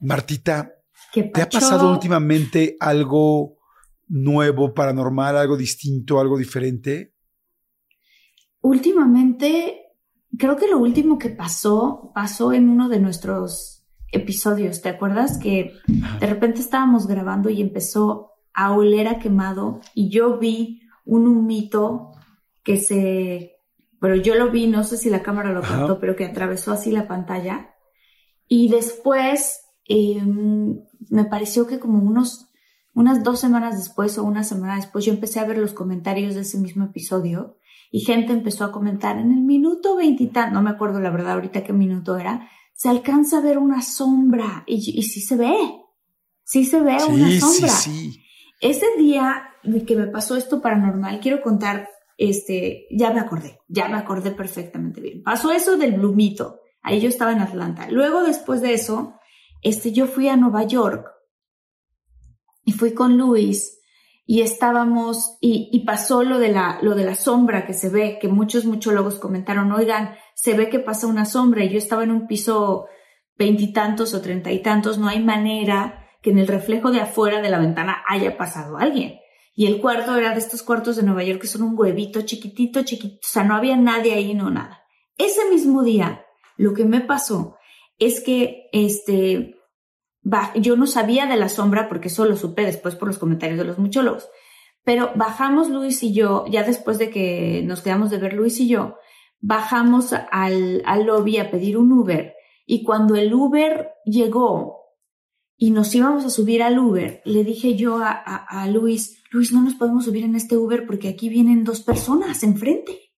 [0.00, 0.72] Martita,
[1.12, 3.58] ¿te ha pasado últimamente algo
[4.08, 7.14] nuevo, paranormal, algo distinto, algo diferente?
[8.60, 9.82] Últimamente,
[10.38, 14.82] creo que lo último que pasó, pasó en uno de nuestros episodios.
[14.82, 20.38] ¿Te acuerdas que de repente estábamos grabando y empezó a oler a quemado y yo
[20.38, 22.12] vi un humito
[22.62, 23.56] que se,
[24.00, 26.92] pero yo lo vi, no sé si la cámara lo captó, pero que atravesó así
[26.92, 27.74] la pantalla.
[28.46, 30.80] Y después Em,
[31.10, 32.48] me pareció que como unos,
[32.94, 36.42] unas dos semanas después o una semana después yo empecé a ver los comentarios de
[36.42, 37.58] ese mismo episodio
[37.90, 41.64] y gente empezó a comentar en el minuto veintitantos, no me acuerdo la verdad ahorita
[41.64, 45.54] qué minuto era, se alcanza a ver una sombra y, y sí se ve,
[46.44, 47.68] sí se ve una sombra.
[47.68, 48.22] Sí, sí.
[48.60, 49.42] Ese día
[49.86, 55.00] que me pasó esto paranormal, quiero contar, este, ya me acordé, ya me acordé perfectamente
[55.00, 55.22] bien.
[55.22, 57.88] Pasó eso del blumito, ahí yo estaba en Atlanta.
[57.90, 59.14] Luego después de eso,
[59.62, 61.08] este, yo fui a Nueva York
[62.64, 63.78] y fui con Luis
[64.24, 68.28] y estábamos, y, pasó lo de, la, lo de la sombra que se ve, que
[68.28, 72.26] muchos muchólogos comentaron, oigan, se ve que pasa una sombra y yo estaba en un
[72.26, 72.86] piso
[73.36, 77.50] veintitantos o treinta y tantos, no hay manera que en el reflejo de afuera de
[77.50, 79.18] la ventana haya pasado alguien.
[79.54, 82.84] Y el cuarto era de estos cuartos de Nueva York que son un huevito chiquitito,
[82.84, 84.82] chiquitito, o sea, no había nadie ahí, no nada.
[85.18, 86.24] Ese mismo día,
[86.56, 87.56] lo que me pasó
[88.06, 89.56] es que este,
[90.56, 93.64] yo no sabía de la sombra porque eso lo supe después por los comentarios de
[93.64, 94.28] los muchólogos.
[94.84, 98.68] Pero bajamos Luis y yo, ya después de que nos quedamos de ver Luis y
[98.68, 98.96] yo,
[99.40, 102.34] bajamos al, al lobby a pedir un Uber
[102.66, 104.80] y cuando el Uber llegó
[105.56, 109.52] y nos íbamos a subir al Uber, le dije yo a, a, a Luis, Luis,
[109.52, 113.12] no nos podemos subir en este Uber porque aquí vienen dos personas enfrente.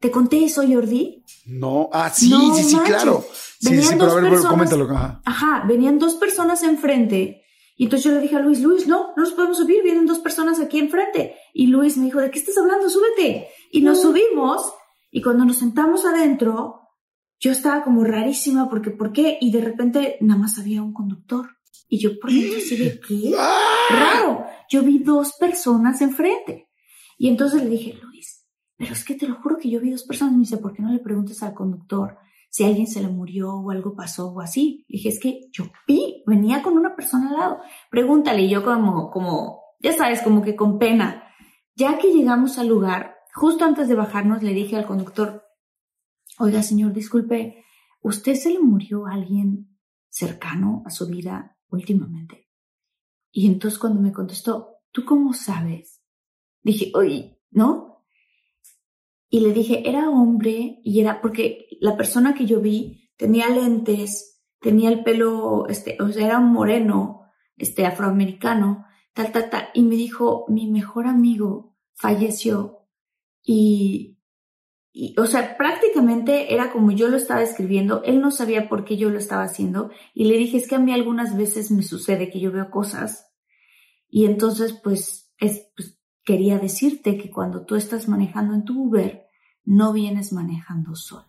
[0.00, 1.24] ¿Te conté eso, Jordi?
[1.44, 3.22] No, ah, sí, sí, sí, claro.
[3.60, 4.88] Sí, sí, pero a ver, coméntalo.
[5.24, 5.64] Ajá.
[5.68, 7.44] venían dos personas enfrente.
[7.76, 10.18] Y entonces yo le dije a Luis, Luis, no, no nos podemos subir, vienen dos
[10.18, 11.36] personas aquí enfrente.
[11.52, 12.88] Y Luis me dijo, ¿de qué estás hablando?
[12.88, 13.48] Súbete.
[13.70, 14.72] Y nos subimos.
[15.10, 16.88] Y cuando nos sentamos adentro,
[17.38, 19.36] yo estaba como rarísima porque, ¿por qué?
[19.40, 21.50] Y de repente nada más había un conductor.
[21.88, 23.34] Y yo por así de, ¿qué?
[23.90, 24.44] Raro.
[24.70, 26.68] Yo vi dos personas enfrente.
[27.18, 28.46] Y entonces le dije, Luis,
[28.76, 30.72] pero es que te lo juro que yo vi dos personas y me dice, ¿por
[30.72, 32.16] qué no le preguntas al conductor
[32.50, 34.84] si alguien se le murió o algo pasó o así?
[34.88, 37.58] Le dije, es que yo vi, venía con una persona al lado.
[37.90, 41.24] Pregúntale, y yo como, como, ya sabes, como que con pena.
[41.76, 45.44] Ya que llegamos al lugar, justo antes de bajarnos, le dije al conductor,
[46.38, 47.64] oiga, señor, disculpe,
[48.02, 49.78] ¿usted se le murió a alguien
[50.08, 52.48] cercano a su vida últimamente?
[53.30, 56.02] Y entonces cuando me contestó, ¿tú cómo sabes?
[56.62, 57.89] Dije, oye, ¿no?
[59.30, 64.42] Y le dije, era hombre y era porque la persona que yo vi tenía lentes,
[64.60, 67.22] tenía el pelo, este, o sea, era un moreno,
[67.56, 69.68] este, afroamericano, tal, tal, tal.
[69.72, 72.88] Y me dijo, mi mejor amigo falleció
[73.42, 74.18] y,
[74.92, 78.96] y, o sea, prácticamente era como yo lo estaba escribiendo, él no sabía por qué
[78.96, 79.90] yo lo estaba haciendo.
[80.12, 83.30] Y le dije, es que a mí algunas veces me sucede que yo veo cosas
[84.10, 89.29] y entonces pues, es, pues quería decirte que cuando tú estás manejando en tu Uber,
[89.70, 91.26] no vienes manejando solo.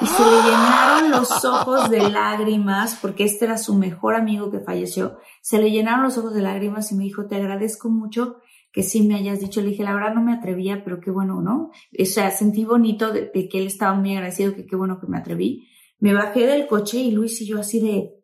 [0.00, 4.60] Y se le llenaron los ojos de lágrimas, porque este era su mejor amigo que
[4.60, 5.18] falleció.
[5.42, 8.38] Se le llenaron los ojos de lágrimas y me dijo, te agradezco mucho
[8.72, 9.60] que sí me hayas dicho.
[9.60, 11.70] Le dije, la verdad no me atrevía, pero qué bueno, ¿no?
[12.00, 15.18] O sea, sentí bonito de, que él estaba muy agradecido, que qué bueno que me
[15.18, 15.68] atreví.
[15.98, 18.14] Me bajé del coche y Luis y yo así de,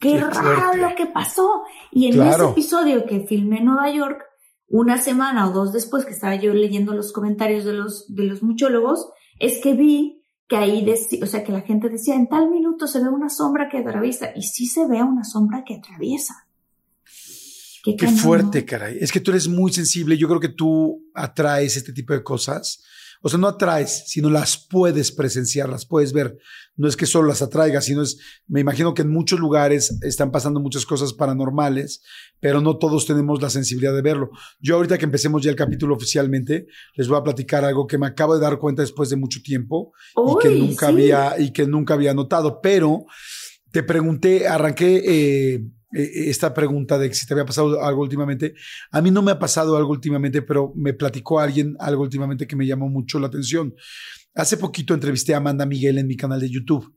[0.00, 1.64] qué, raro lo que pasó.
[1.90, 4.22] Y en ese episodio que filmé en Nueva York,
[4.72, 8.42] una semana o dos después que estaba yo leyendo los comentarios de los, de los
[8.42, 9.06] muchólogos,
[9.38, 10.84] es que vi que ahí,
[11.22, 14.32] o sea, que la gente decía, en tal minuto se ve una sombra que atraviesa,
[14.34, 16.48] y sí se ve una sombra que atraviesa.
[17.84, 18.96] Qué, fuerte, caray.
[19.00, 20.16] Es que tú eres muy sensible.
[20.16, 22.82] Yo creo que tú atraes este tipo de cosas.
[23.22, 26.38] O sea, no atraes, sino las puedes presenciar, las puedes ver.
[26.76, 30.30] No es que solo las atraigas, sino es, me imagino que en muchos lugares están
[30.30, 32.02] pasando muchas cosas paranormales,
[32.42, 34.30] pero no todos tenemos la sensibilidad de verlo.
[34.58, 36.66] Yo ahorita que empecemos ya el capítulo oficialmente,
[36.96, 39.92] les voy a platicar algo que me acabo de dar cuenta después de mucho tiempo
[40.16, 43.04] y que nunca había y que nunca había notado, pero
[43.70, 45.54] te pregunté, arranqué eh,
[45.94, 48.54] eh, esta pregunta de si te había pasado algo últimamente.
[48.90, 52.56] A mí no me ha pasado algo últimamente, pero me platicó alguien algo últimamente que
[52.56, 53.72] me llamó mucho la atención.
[54.34, 56.92] Hace poquito entrevisté a Amanda Miguel en mi canal de YouTube,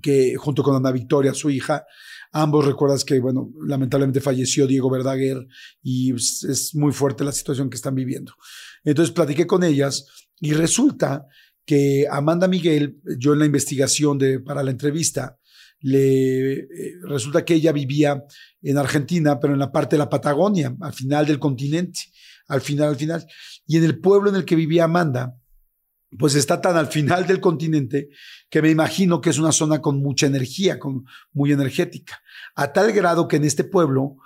[0.00, 1.84] que junto con Ana Victoria, su hija,
[2.32, 5.46] ambos recuerdas que, bueno, lamentablemente falleció Diego Verdaguer
[5.82, 8.32] y es muy fuerte la situación que están viviendo.
[8.84, 10.06] Entonces platiqué con ellas
[10.40, 11.26] y resulta
[11.64, 15.38] que Amanda Miguel, yo en la investigación de, para la entrevista,
[15.80, 16.68] le eh,
[17.02, 18.24] resulta que ella vivía
[18.62, 22.00] en Argentina, pero en la parte de la Patagonia, al final del continente,
[22.48, 23.26] al final, al final.
[23.66, 25.36] Y en el pueblo en el que vivía Amanda,
[26.18, 28.10] pues está tan al final del continente
[28.50, 32.20] que me imagino que es una zona con mucha energía, con, muy energética.
[32.54, 34.16] A tal grado que en este pueblo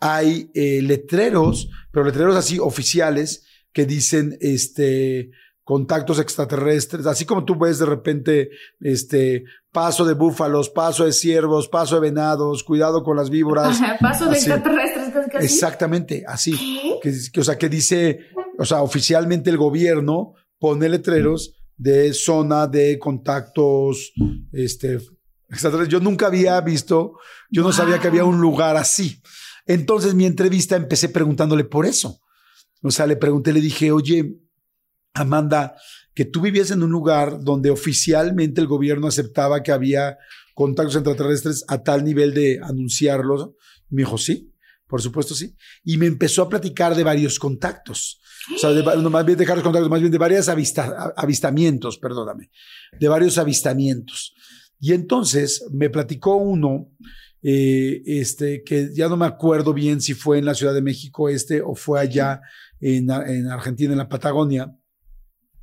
[0.00, 5.30] hay eh, letreros, pero letreros así oficiales que dicen, este,
[5.70, 8.50] contactos extraterrestres, así como tú ves de repente
[8.80, 13.78] este paso de búfalos, paso de ciervos, paso de venados, cuidado con las víboras.
[14.00, 15.28] paso de extraterrestres.
[15.30, 15.44] Casi.
[15.44, 16.98] Exactamente, así.
[17.00, 22.98] Que, o sea, que dice, o sea, oficialmente el gobierno pone letreros de zona de
[22.98, 24.12] contactos
[24.52, 25.00] este.
[25.88, 27.14] Yo nunca había visto,
[27.50, 29.20] yo no sabía que había un lugar así.
[29.66, 32.20] Entonces mi entrevista empecé preguntándole por eso.
[32.82, 34.36] O sea, le pregunté, le dije, oye,
[35.12, 35.74] Amanda,
[36.14, 40.18] que tú vivías en un lugar donde oficialmente el gobierno aceptaba que había
[40.54, 43.50] contactos extraterrestres a tal nivel de anunciarlos.
[43.88, 44.54] Me dijo, sí,
[44.86, 45.56] por supuesto sí.
[45.82, 48.19] Y me empezó a platicar de varios contactos.
[48.54, 52.50] O sea, no más bien de varios contactos, más bien de varios avistamientos, perdóname,
[52.98, 54.34] de varios avistamientos.
[54.80, 56.90] Y entonces me platicó uno,
[57.42, 61.28] eh, este, que ya no me acuerdo bien si fue en la Ciudad de México
[61.28, 62.40] este o fue allá
[62.80, 64.74] en, en Argentina, en la Patagonia,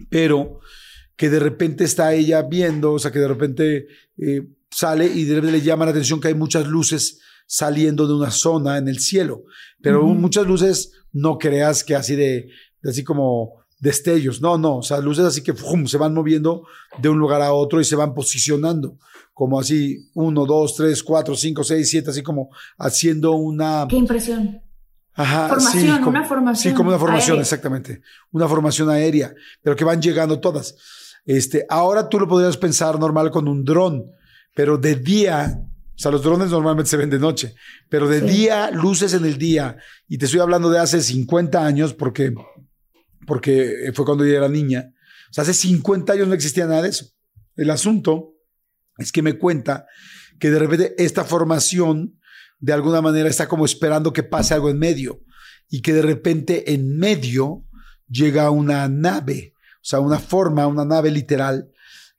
[0.09, 0.59] pero
[1.15, 3.87] que de repente está ella viendo, o sea, que de repente
[4.17, 8.13] eh, sale y de repente le llama la atención que hay muchas luces saliendo de
[8.13, 9.43] una zona en el cielo,
[9.81, 12.49] pero muchas luces no creas que así de,
[12.89, 15.53] así como destellos, no, no, o sea, luces así que
[15.85, 16.63] se van moviendo
[16.97, 18.97] de un lugar a otro y se van posicionando,
[19.33, 23.85] como así, uno, dos, tres, cuatro, cinco, seis, siete, así como haciendo una...
[23.87, 24.61] Qué impresión.
[25.13, 26.71] Ajá, formación, una formación.
[26.71, 28.01] Sí, como una formación, exactamente.
[28.31, 30.75] Una formación aérea, pero que van llegando todas.
[31.25, 34.05] Este, ahora tú lo podrías pensar normal con un dron,
[34.55, 37.55] pero de día, o sea, los drones normalmente se ven de noche,
[37.89, 41.93] pero de día, luces en el día, y te estoy hablando de hace 50 años,
[41.95, 42.33] porque,
[43.27, 44.91] porque fue cuando yo era niña.
[45.29, 47.05] O sea, hace 50 años no existía nada de eso.
[47.55, 48.33] El asunto
[48.97, 49.85] es que me cuenta
[50.39, 52.17] que de repente esta formación
[52.59, 55.21] de alguna manera está como esperando que pase algo en medio
[55.69, 57.65] y que de repente en medio
[58.07, 61.69] llega una nave, o sea, una forma, una nave literal,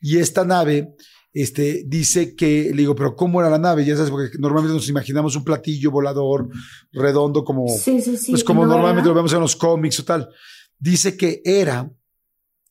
[0.01, 0.95] y esta nave
[1.33, 3.85] este, dice que, le digo, pero ¿cómo era la nave?
[3.85, 6.49] Ya sabes, porque normalmente nos imaginamos un platillo volador
[6.93, 10.29] redondo como, pues como normalmente lo vemos en los cómics o tal.
[10.79, 11.91] Dice que era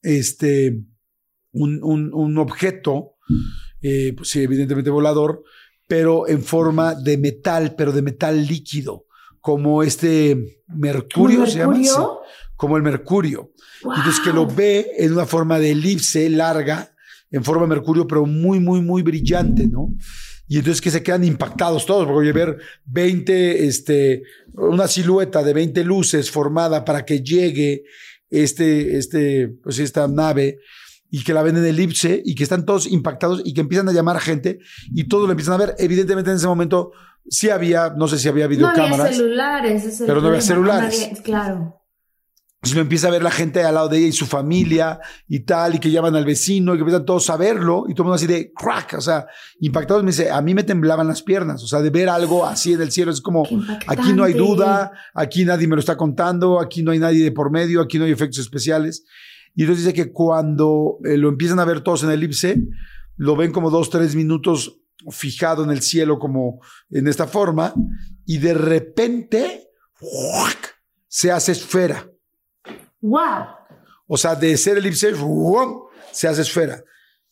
[0.01, 0.79] este,
[1.51, 3.15] un, un, objeto,
[3.81, 5.43] eh, pues sí, evidentemente volador,
[5.87, 9.05] pero en forma de metal, pero de metal líquido,
[9.39, 11.79] como este mercurio, se llama,
[12.55, 13.51] como el mercurio.
[13.83, 16.93] Entonces que lo ve en una forma de elipse larga,
[17.31, 19.93] en forma de mercurio, pero muy, muy, muy brillante, ¿no?
[20.47, 24.23] Y entonces que se quedan impactados todos, porque ver 20, este,
[24.53, 27.83] una silueta de 20 luces formada para que llegue
[28.29, 30.59] este, este, pues esta nave
[31.09, 33.93] y que la ven en elipse y que están todos impactados y que empiezan a
[33.93, 34.59] llamar a gente
[34.93, 35.75] y todos lo empiezan a ver.
[35.79, 36.91] Evidentemente en ese momento
[37.29, 38.97] sí había, no sé si había videocámaras.
[38.97, 40.03] No había celulares.
[40.05, 41.09] pero no había celulares.
[41.23, 41.81] claro.
[42.63, 45.41] Si lo empieza a ver la gente al lado de ella y su familia y
[45.41, 48.05] tal, y que llaman al vecino y que empiezan todos a verlo y todo el
[48.05, 49.27] mundo así de crack, o sea,
[49.59, 50.03] impactados.
[50.03, 52.81] Me dice, a mí me temblaban las piernas, o sea, de ver algo así en
[52.81, 53.11] el cielo.
[53.11, 53.47] Es como,
[53.85, 57.31] aquí no hay duda, aquí nadie me lo está contando, aquí no hay nadie de
[57.31, 59.05] por medio, aquí no hay efectos especiales.
[59.53, 62.57] Y entonces dice que cuando eh, lo empiezan a ver todos en el elipse,
[63.17, 66.59] lo ven como dos, tres minutos fijado en el cielo como
[66.89, 67.73] en esta forma
[68.25, 69.69] y de repente
[71.07, 72.09] se hace esfera.
[73.01, 73.45] ¡Wow!
[74.07, 75.13] O sea, de ser elipse
[76.11, 76.83] se hace esfera.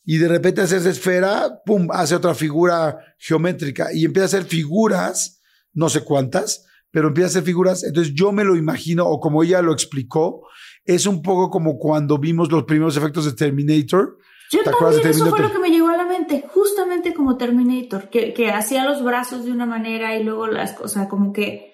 [0.03, 4.43] y de repente hace esa esfera, pum, hace otra figura geométrica y empieza a hacer
[4.43, 5.41] figuras,
[5.73, 7.83] no sé cuántas, pero empieza a hacer figuras.
[7.83, 10.47] Entonces yo me lo imagino, o como ella lo explicó,
[10.83, 14.19] es un poco como cuando vimos los primeros efectos de Terminator.
[14.51, 18.31] Yo también, eso fue lo que me llegó a la mente, justamente como Terminator, que,
[18.33, 21.73] que hacía los brazos de una manera y luego las cosas, como que,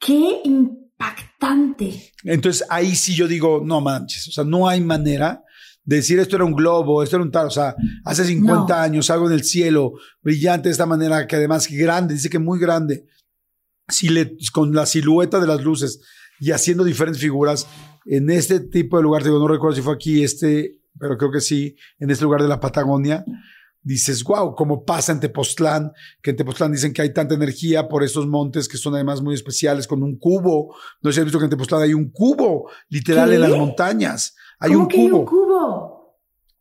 [0.00, 0.42] qué
[1.02, 2.12] impactante.
[2.24, 5.42] Entonces ahí sí yo digo, no manches, o sea, no hay manera
[5.84, 9.10] de decir esto era un globo, esto era un tal, o sea, hace 50 años
[9.10, 13.06] algo en el cielo, brillante de esta manera, que además grande, dice que muy grande,
[13.88, 16.00] si le, con la silueta de las luces
[16.38, 17.66] y haciendo diferentes figuras
[18.06, 21.40] en este tipo de lugar, digo, no recuerdo si fue aquí, este, pero creo que
[21.40, 23.24] sí, en este lugar de la Patagonia,
[23.82, 28.04] dices, wow, como pasa en Tepoztlán, que en Tepoztlán dicen que hay tanta energía por
[28.04, 30.74] estos montes que son además muy especiales, con un cubo.
[31.00, 34.34] No sé si has visto que en Tepoztlán hay un cubo, literal, en las montañas.
[34.58, 35.18] Hay un cubo.
[35.18, 36.18] un cubo?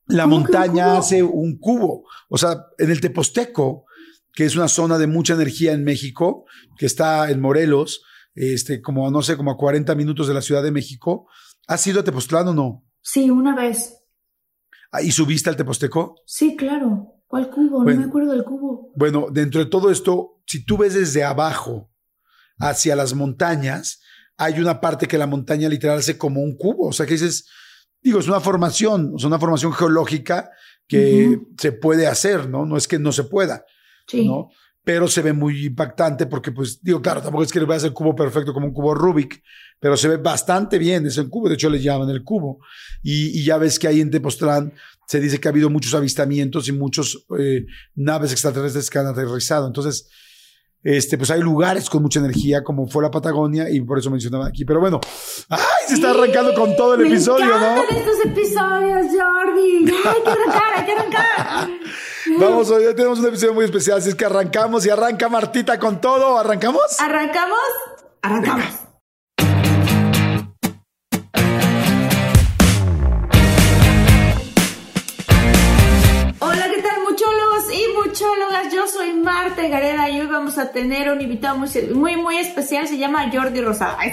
[0.07, 2.03] La montaña hace un cubo.
[2.29, 3.85] O sea, en el Teposteco,
[4.33, 6.45] que es una zona de mucha energía en México,
[6.77, 10.63] que está en Morelos, este, como, no sé, como a 40 minutos de la Ciudad
[10.63, 11.27] de México.
[11.67, 12.83] ¿Has ido a Tepoztlán o no?
[13.01, 14.00] Sí, una vez.
[14.91, 16.15] Ah, ¿Y subiste al Teposteco?
[16.25, 17.21] Sí, claro.
[17.27, 17.83] ¿Cuál cubo?
[17.83, 18.91] no me acuerdo del cubo.
[18.95, 21.89] Bueno, dentro de todo esto, si tú ves desde abajo
[22.59, 24.01] hacia las montañas,
[24.37, 26.89] hay una parte que la montaña literal hace como un cubo.
[26.89, 27.47] O sea, que dices,
[28.01, 30.51] digo, es una formación, es una formación geológica
[30.87, 32.65] que se puede hacer, ¿no?
[32.65, 33.63] No es que no se pueda,
[34.07, 34.27] sí.
[34.27, 34.49] ¿no?
[34.83, 37.77] pero se ve muy impactante porque, pues, digo, claro, tampoco es que le vaya a
[37.77, 39.41] hacer cubo perfecto como un cubo Rubik,
[39.81, 42.59] pero se ve bastante bien ese cubo, de hecho le llaman el cubo.
[43.01, 44.73] Y, ya ves que ahí en Tepoztlán
[45.07, 49.65] se dice que ha habido muchos avistamientos y muchos eh, naves extraterrestres que han aterrizado.
[49.65, 50.07] Entonces,
[50.83, 54.45] este, pues hay lugares con mucha energía, como fue la Patagonia, y por eso mencionaba
[54.45, 54.65] aquí.
[54.65, 55.01] Pero bueno,
[55.49, 55.59] ¡ay!
[55.87, 57.83] Se está arrancando con todo el episodio, ¿no?
[57.83, 59.91] estos episodios, Jordi.
[59.91, 61.69] Hay que arrancar, hay que arrancar.
[62.39, 65.99] Vamos, hoy tenemos un episodio muy especial, así es que arrancamos y arranca Martita con
[65.99, 66.37] todo.
[66.37, 66.99] ¿Arrancamos?
[66.99, 67.59] ¿Arrancamos?
[68.21, 68.90] Arrancamos.
[78.69, 82.87] Yo soy Marta Gareda y hoy vamos a tener un invitado muy, muy, muy especial,
[82.87, 83.97] se llama Jordi Rosado.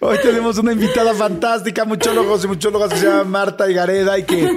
[0.00, 4.50] Hoy tenemos una invitada fantástica, muchólogos y muchólogas que se llama Marta Gareda y que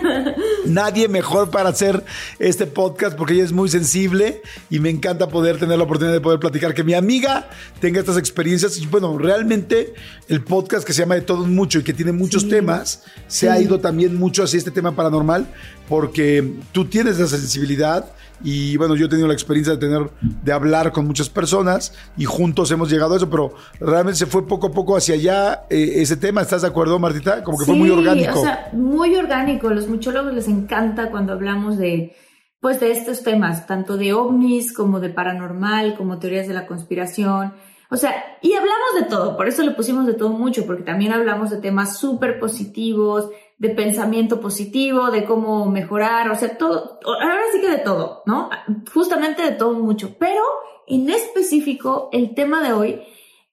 [0.66, 2.04] nadie mejor para hacer
[2.40, 6.22] este podcast porque ella es muy sensible y me encanta poder tener la oportunidad de
[6.22, 7.50] poder platicar, que mi amiga
[7.80, 8.78] tenga estas experiencias.
[8.78, 9.94] Y bueno, realmente
[10.28, 13.62] el podcast que se llama De Todo Mucho y que tiene muchos temas, se ha
[13.62, 15.48] ido también mucho hacia este tema paranormal
[15.88, 18.06] porque tú tienes la sensibilidad
[18.44, 22.26] y bueno, yo he tenido la experiencia de tener, de hablar con muchas personas y
[22.26, 25.94] juntos hemos llegado a eso, pero realmente se fue poco a poco hacia allá eh,
[25.96, 26.42] ese tema.
[26.42, 27.44] ¿Estás de acuerdo, Martita?
[27.44, 28.40] Como que fue muy orgánico.
[28.40, 29.70] O sea, muy orgánico.
[29.70, 32.16] Los muchólogos les encanta cuando hablamos de,
[32.60, 37.54] pues, de estos temas, tanto de ovnis como de paranormal, como teorías de la conspiración.
[37.90, 41.14] O sea, y hablamos de todo, por eso le pusimos de todo mucho, porque también
[41.14, 47.42] hablamos de temas súper positivos, de pensamiento positivo, de cómo mejorar, o sea, todo, ahora
[47.52, 48.50] sí que de todo, ¿no?
[48.94, 50.42] Justamente de todo mucho, pero
[50.86, 53.02] en específico el tema de hoy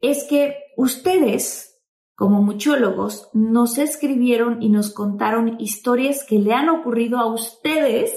[0.03, 1.83] es que ustedes,
[2.15, 8.15] como muchólogos, nos escribieron y nos contaron historias que le han ocurrido a ustedes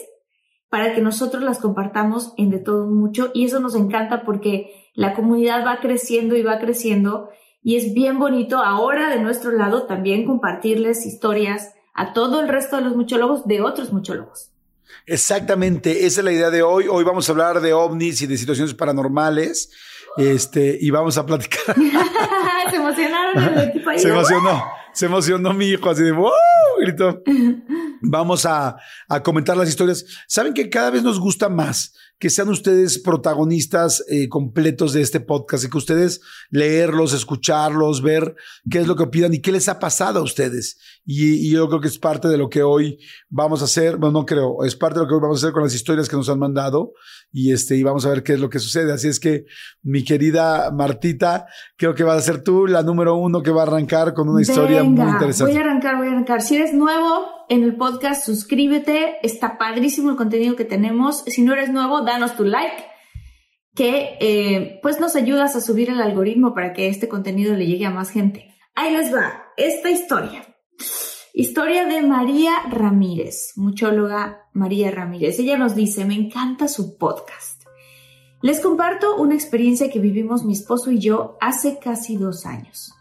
[0.69, 3.31] para que nosotros las compartamos en de todo mucho.
[3.33, 7.29] Y eso nos encanta porque la comunidad va creciendo y va creciendo.
[7.61, 12.77] Y es bien bonito ahora de nuestro lado también compartirles historias a todo el resto
[12.77, 14.51] de los muchólogos de otros muchólogos.
[15.05, 16.85] Exactamente, esa es la idea de hoy.
[16.89, 19.71] Hoy vamos a hablar de ovnis y de situaciones paranormales.
[20.15, 21.75] Este, y vamos a platicar.
[22.69, 23.99] se emocionaron el equipo ahí.
[23.99, 24.63] Se emocionó,
[24.93, 26.31] se emocionó mi hijo, así de ¡wow!
[26.79, 27.23] Gritó.
[28.01, 28.77] Vamos a,
[29.09, 30.05] a comentar las historias.
[30.27, 35.19] Saben que cada vez nos gusta más que sean ustedes protagonistas eh, completos de este
[35.19, 38.35] podcast y que ustedes leerlos, escucharlos, ver
[38.69, 40.79] qué es lo que opinan y qué les ha pasado a ustedes.
[41.09, 42.99] Y, yo creo que es parte de lo que hoy
[43.29, 45.53] vamos a hacer, bueno, no creo, es parte de lo que hoy vamos a hacer
[45.53, 46.91] con las historias que nos han mandado
[47.31, 48.91] y este, y vamos a ver qué es lo que sucede.
[48.91, 49.45] Así es que,
[49.81, 51.45] mi querida Martita,
[51.77, 54.41] creo que vas a ser tú la número uno que va a arrancar con una
[54.41, 55.53] historia muy interesante.
[55.53, 56.41] Voy a arrancar, voy a arrancar.
[56.41, 61.23] Si eres nuevo en el podcast, suscríbete, está padrísimo el contenido que tenemos.
[61.27, 62.83] Si no eres nuevo, danos tu like
[63.75, 67.85] que eh, pues nos ayudas a subir el algoritmo para que este contenido le llegue
[67.85, 68.53] a más gente.
[68.75, 70.43] Ahí les va esta historia.
[71.33, 75.39] Historia de María Ramírez, muchóloga María Ramírez.
[75.39, 77.63] Ella nos dice, me encanta su podcast.
[78.41, 82.93] Les comparto una experiencia que vivimos mi esposo y yo hace casi dos años.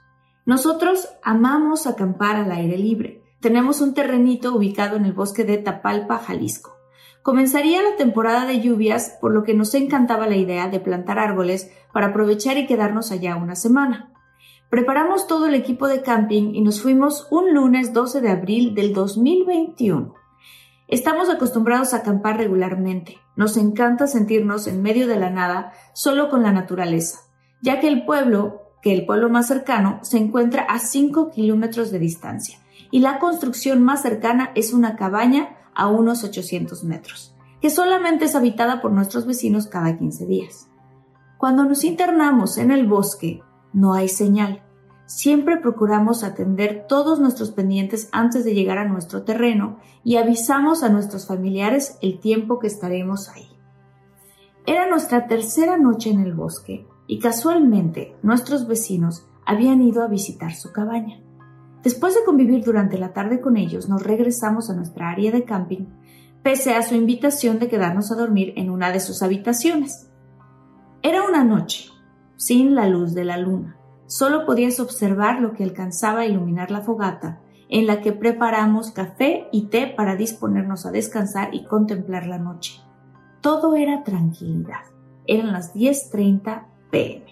[0.45, 6.19] Nosotros amamos acampar al aire libre Tenemos un terrenito ubicado en el bosque de Tapalpa,
[6.19, 6.77] Jalisco.
[7.23, 11.71] Comenzaría la temporada de lluvias, por lo que nos encantaba la idea de plantar árboles
[11.93, 14.13] para aprovechar y quedarnos allá una semana.
[14.71, 18.93] Preparamos todo el equipo de camping y nos fuimos un lunes 12 de abril del
[18.93, 20.13] 2021.
[20.89, 23.19] Estamos acostumbrados a acampar regularmente.
[23.37, 27.21] Nos encanta sentirnos en medio de la nada, solo con la naturaleza,
[27.63, 32.01] ya que el pueblo, que el pueblo más cercano, se encuentra a 5 kilómetros de
[32.01, 32.59] distancia
[32.91, 38.35] y la construcción más cercana es una cabaña a unos 800 metros, que solamente es
[38.35, 40.69] habitada por nuestros vecinos cada 15 días.
[41.39, 43.43] Cuando nos internamos en el bosque,
[43.73, 44.63] no hay señal.
[45.07, 50.89] Siempre procuramos atender todos nuestros pendientes antes de llegar a nuestro terreno y avisamos a
[50.89, 53.49] nuestros familiares el tiempo que estaremos ahí.
[54.67, 60.55] Era nuestra tercera noche en el bosque y casualmente nuestros vecinos habían ido a visitar
[60.55, 61.21] su cabaña.
[61.85, 65.87] Después de convivir durante la tarde con ellos, nos regresamos a nuestra área de camping,
[66.43, 70.11] pese a su invitación de quedarnos a dormir en una de sus habitaciones.
[71.03, 71.91] Era una noche,
[72.37, 73.77] sin la luz de la luna.
[74.07, 79.49] Solo podías observar lo que alcanzaba a iluminar la fogata, en la que preparamos café
[79.51, 82.81] y té para disponernos a descansar y contemplar la noche.
[83.41, 84.83] Todo era tranquilidad.
[85.27, 87.25] Eran las 10.30 pm,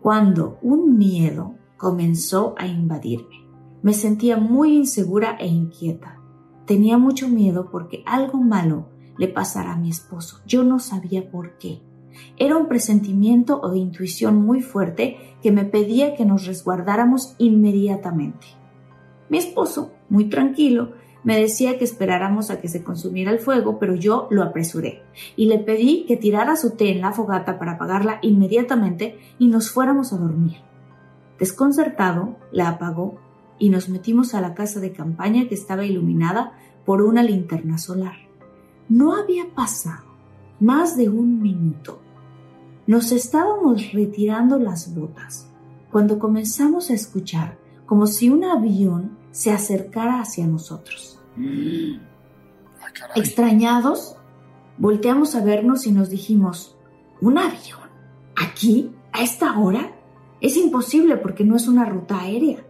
[0.00, 3.44] cuando un miedo comenzó a invadirme.
[3.82, 6.20] Me sentía muy insegura e inquieta.
[6.66, 8.86] Tenía mucho miedo porque algo malo
[9.18, 10.40] le pasara a mi esposo.
[10.46, 11.82] Yo no sabía por qué.
[12.36, 18.46] Era un presentimiento o intuición muy fuerte que me pedía que nos resguardáramos inmediatamente.
[19.28, 20.92] Mi esposo, muy tranquilo,
[21.24, 25.02] me decía que esperáramos a que se consumiera el fuego, pero yo lo apresuré
[25.36, 29.70] y le pedí que tirara su té en la fogata para apagarla inmediatamente y nos
[29.70, 30.56] fuéramos a dormir.
[31.38, 33.20] Desconcertado, la apagó
[33.58, 36.52] y nos metimos a la casa de campaña que estaba iluminada
[36.84, 38.16] por una linterna solar.
[38.88, 40.04] No había pasado
[40.58, 42.01] más de un minuto.
[42.86, 45.46] Nos estábamos retirando las botas
[45.90, 51.20] cuando comenzamos a escuchar como si un avión se acercara hacia nosotros.
[53.14, 54.16] Extrañados,
[54.78, 56.76] volteamos a vernos y nos dijimos,
[57.20, 57.80] ¿un avión?
[58.36, 58.90] ¿Aquí?
[59.12, 59.92] ¿A esta hora?
[60.40, 62.64] Es imposible porque no es una ruta aérea.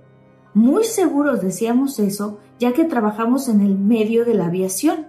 [0.52, 5.06] Muy seguros decíamos eso, ya que trabajamos en el medio de la aviación.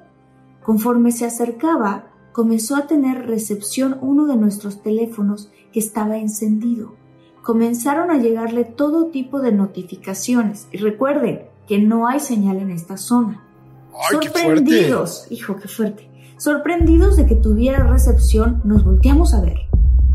[0.63, 6.96] Conforme se acercaba, comenzó a tener recepción uno de nuestros teléfonos que estaba encendido.
[7.41, 10.67] Comenzaron a llegarle todo tipo de notificaciones.
[10.72, 13.43] Y recuerden que no hay señal en esta zona.
[14.12, 16.10] Sorprendidos, hijo, qué fuerte.
[16.38, 19.58] Sorprendidos de que tuviera recepción, nos volteamos a ver.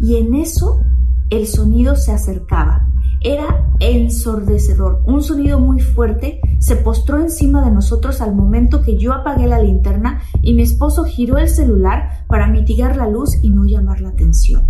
[0.00, 0.82] Y en eso
[1.30, 2.87] el sonido se acercaba.
[3.20, 9.12] Era ensordecedor, un sonido muy fuerte se postró encima de nosotros al momento que yo
[9.12, 13.64] apagué la linterna y mi esposo giró el celular para mitigar la luz y no
[13.64, 14.68] llamar la atención.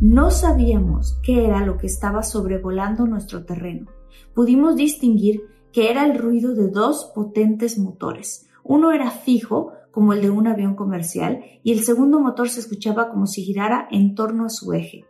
[0.00, 3.86] No sabíamos qué era lo que estaba sobrevolando nuestro terreno.
[4.34, 5.42] Pudimos distinguir
[5.72, 8.46] que era el ruido de dos potentes motores.
[8.62, 13.10] Uno era fijo, como el de un avión comercial, y el segundo motor se escuchaba
[13.10, 15.07] como si girara en torno a su eje.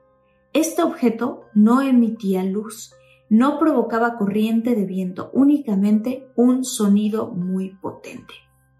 [0.59, 2.93] Este objeto no emitía luz,
[3.31, 8.35] no provocaba corriente de viento, únicamente un sonido muy potente.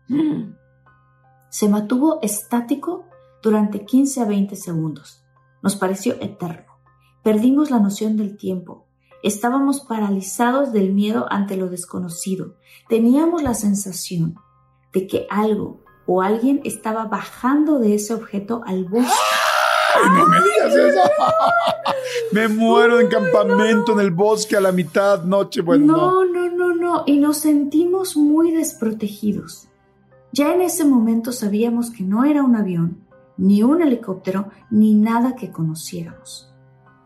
[0.09, 0.57] Mm.
[1.51, 3.05] Se mantuvo estático
[3.45, 5.25] durante 15 a 20 segundos.
[5.63, 6.67] Nos pareció eterno.
[7.23, 8.89] Perdimos la noción del tiempo.
[9.23, 12.57] Estábamos paralizados del miedo ante lo desconocido.
[12.89, 14.35] Teníamos la sensación
[14.93, 19.13] de que algo o alguien estaba bajando de ese objeto al bosque
[20.15, 21.01] no me digas eso.
[22.33, 25.61] me muero en campamento en el bosque a la mitad noche.
[25.61, 27.03] Bueno, no, no, no, no.
[27.07, 29.69] Y nos sentimos muy desprotegidos.
[30.33, 32.99] Ya en ese momento sabíamos que no era un avión,
[33.37, 36.53] ni un helicóptero, ni nada que conociéramos.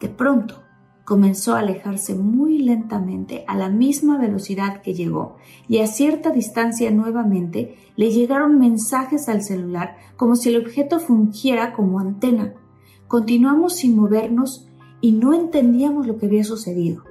[0.00, 0.62] De pronto,
[1.04, 5.36] comenzó a alejarse muy lentamente a la misma velocidad que llegó
[5.68, 11.72] y a cierta distancia nuevamente le llegaron mensajes al celular como si el objeto fungiera
[11.72, 12.54] como antena.
[13.12, 14.66] Continuamos sin movernos
[15.02, 17.04] y no entendíamos lo que había sucedido.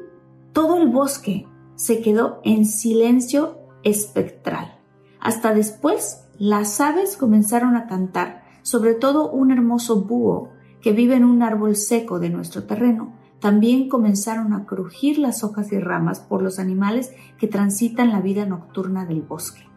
[0.52, 4.80] Todo el bosque se quedó en silencio espectral.
[5.20, 10.50] Hasta después las aves comenzaron a cantar, sobre todo un hermoso búho
[10.82, 13.14] que vive en un árbol seco de nuestro terreno.
[13.40, 18.48] También comenzaron a crujir las hojas y ramas por los animales que transitan la vida
[18.48, 19.68] nocturna del bosque.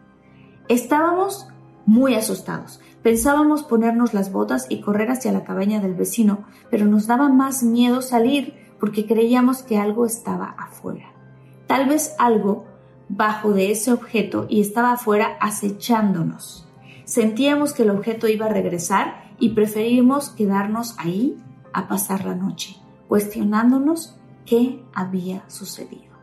[0.69, 1.49] Estábamos
[1.85, 2.79] muy asustados.
[3.05, 7.61] Pensábamos ponernos las botas y correr hacia la cabaña del vecino, pero nos daba más
[7.61, 11.11] miedo salir porque creíamos que algo estaba afuera.
[11.67, 12.65] Tal vez algo
[13.07, 16.67] bajo de ese objeto y estaba afuera acechándonos.
[17.03, 21.37] Sentíamos que el objeto iba a regresar y preferimos quedarnos ahí
[21.73, 22.75] a pasar la noche,
[23.07, 26.15] cuestionándonos qué había sucedido.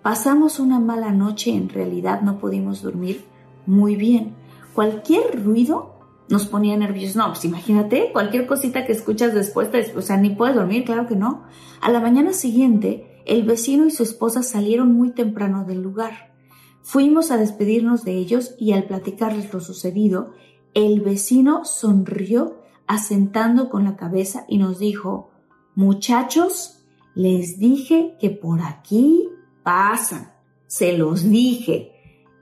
[0.00, 3.26] Pasamos una mala noche, en realidad no pudimos dormir
[3.66, 4.34] muy bien.
[4.72, 5.95] Cualquier ruido
[6.28, 7.16] nos ponía nerviosos.
[7.16, 11.16] No, pues imagínate, cualquier cosita que escuchas después, o sea, ni puedes dormir, claro que
[11.16, 11.44] no.
[11.80, 16.34] A la mañana siguiente, el vecino y su esposa salieron muy temprano del lugar.
[16.82, 20.32] Fuimos a despedirnos de ellos y al platicarles lo sucedido,
[20.74, 25.30] el vecino sonrió asentando con la cabeza y nos dijo,
[25.74, 26.84] muchachos,
[27.14, 29.28] les dije que por aquí
[29.62, 30.32] pasan,
[30.66, 31.92] se los dije.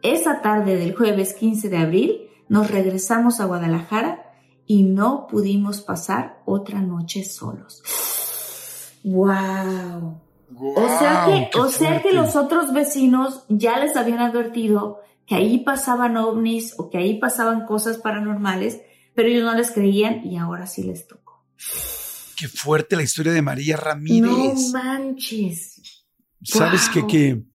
[0.02, 2.20] Esa tarde del jueves 15 de abril
[2.54, 4.32] nos regresamos a Guadalajara
[4.64, 7.82] y no pudimos pasar otra noche solos.
[9.02, 10.20] ¡Wow!
[10.56, 15.64] o sea que, o sea que los otros vecinos ya les habían advertido que ahí
[15.64, 18.80] pasaban ovnis o que ahí pasaban cosas paranormales,
[19.16, 21.44] pero ellos no les creían y ahora sí les tocó.
[22.36, 24.30] Qué fuerte la historia de María Ramírez.
[24.30, 26.04] No manches.
[26.40, 27.04] ¿Sabes qué?
[27.04, 27.42] Que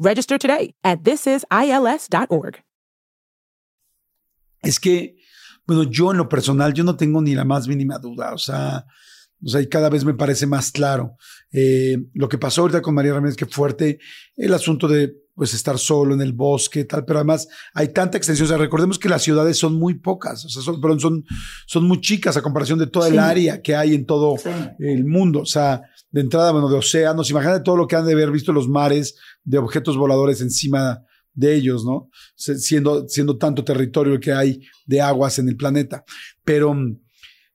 [0.00, 2.64] Register today at thisisils.org.
[4.62, 5.16] Es que,
[5.66, 8.84] bueno, yo en lo personal, yo no tengo ni la más mínima duda, o sea,
[9.42, 11.16] o sea, y cada vez me parece más claro.
[11.52, 13.98] Eh, lo que pasó ahorita con María Ramírez, que fuerte
[14.36, 18.44] el asunto de pues estar solo en el bosque, tal, pero además hay tanta extensión.
[18.44, 21.24] O sea, recordemos que las ciudades son muy pocas, o sea, son, perdón, son,
[21.66, 24.34] son muy chicas a comparación de toda el área que hay en todo
[24.78, 25.40] el mundo.
[25.40, 28.52] O sea, de entrada, bueno, de océanos, imagínate todo lo que han de haber visto
[28.52, 32.10] los mares de objetos voladores encima de ellos, ¿no?
[32.36, 36.04] Siendo, siendo tanto territorio que hay de aguas en el planeta.
[36.44, 36.98] Pero mm,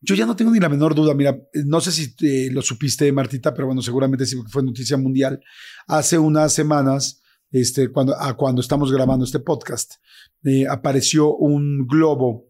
[0.01, 1.13] yo ya no tengo ni la menor duda.
[1.13, 5.41] Mira, no sé si eh, lo supiste, Martita, pero bueno, seguramente sí fue noticia mundial.
[5.87, 9.95] Hace unas semanas, este, cuando, a cuando estamos grabando este podcast,
[10.43, 12.45] eh, apareció un globo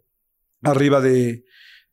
[0.62, 1.46] arriba de,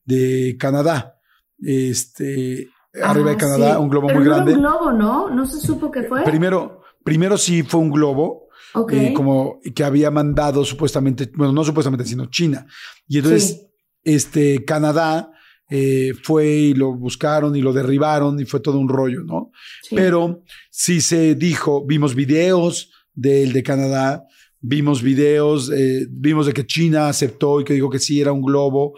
[0.04, 1.18] de Canadá.
[1.58, 2.68] Este,
[3.00, 4.54] arriba de ah, Canadá, un globo muy grande.
[4.54, 5.30] un globo, ¿no?
[5.30, 6.24] No se supo qué fue.
[6.24, 8.42] Primero, primero sí fue un globo.
[8.90, 12.66] Eh, como que había mandado supuestamente, bueno, no supuestamente, sino China.
[13.06, 13.66] Y entonces,
[14.02, 15.30] este, Canadá
[15.68, 19.52] eh, fue y lo buscaron y lo derribaron y fue todo un rollo, ¿no?
[19.90, 24.24] Pero sí se dijo, vimos videos del de Canadá,
[24.62, 28.42] vimos videos, eh, vimos de que China aceptó y que dijo que sí era un
[28.42, 28.94] globo.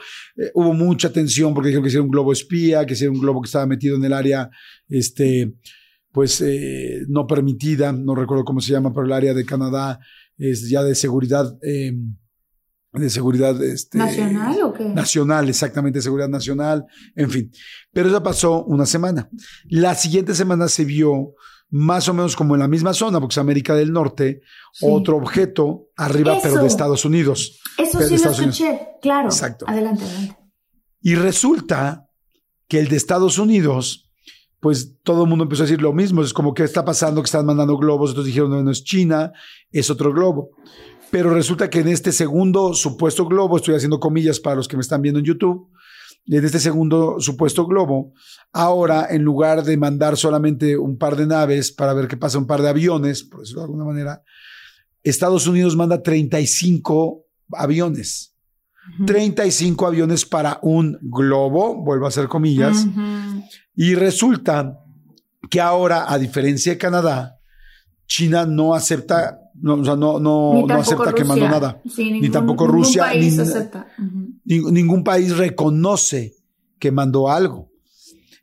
[0.52, 3.20] hubo mucha tensión porque dijeron que sí era un globo espía, que sí era un
[3.20, 4.50] globo que estaba metido en el área,
[4.88, 5.54] este,
[6.12, 9.98] pues eh, no permitida, no recuerdo cómo se llama, pero el área de Canadá
[10.36, 12.14] es ya de seguridad, em,
[12.92, 14.84] de seguridad este, nacional o qué?
[14.84, 16.84] Nacional, exactamente, seguridad nacional,
[17.16, 17.50] en fin.
[17.92, 19.28] Pero eso pasó una semana.
[19.64, 21.34] La siguiente semana se vio
[21.74, 24.42] más o menos como en la misma zona, porque es América del Norte,
[24.80, 27.60] otro objeto arriba, pero de Estados Unidos.
[27.76, 29.26] Eso sí lo escuché, claro.
[29.26, 29.64] Exacto.
[29.66, 30.38] Adelante, adelante.
[31.00, 32.08] Y resulta
[32.68, 34.02] que el de Estados Unidos
[34.60, 36.22] pues todo el mundo empezó a decir lo mismo.
[36.22, 38.12] Es como que está pasando que están mandando globos.
[38.12, 39.30] Entonces dijeron, no, no es China,
[39.70, 40.52] es otro globo.
[41.10, 44.80] Pero resulta que en este segundo supuesto globo, estoy haciendo comillas para los que me
[44.80, 45.68] están viendo en YouTube,
[46.26, 48.12] en este segundo supuesto globo,
[48.52, 52.46] ahora en lugar de mandar solamente un par de naves para ver qué pasa, un
[52.46, 54.22] par de aviones, por decirlo de alguna manera,
[55.02, 58.34] Estados Unidos manda 35 aviones.
[59.06, 62.86] 35 aviones para un globo, vuelvo a hacer comillas,
[63.74, 64.78] y resulta
[65.48, 67.38] que ahora, a diferencia de Canadá,
[68.06, 71.80] China no acepta, no, o sea, no, no, no acepta que mandó nada.
[71.96, 73.04] ni tampoco Rusia.
[73.04, 73.38] País
[74.44, 76.34] ningún país reconoce
[76.78, 77.70] que mandó algo.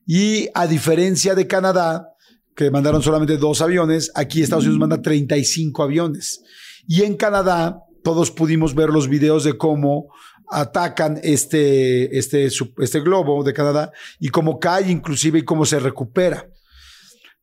[0.06, 2.08] Y a diferencia de Canadá,
[2.56, 6.42] que mandaron solamente dos aviones, aquí Estados Unidos manda 35 aviones.
[6.88, 10.08] Y en Canadá todos pudimos ver los videos de cómo
[10.50, 16.46] atacan este, este, este globo de Canadá y cómo cae inclusive y cómo se recupera.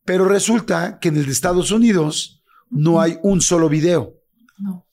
[0.05, 4.13] Pero resulta que en el de Estados Unidos no hay un solo video.
[4.57, 4.85] No.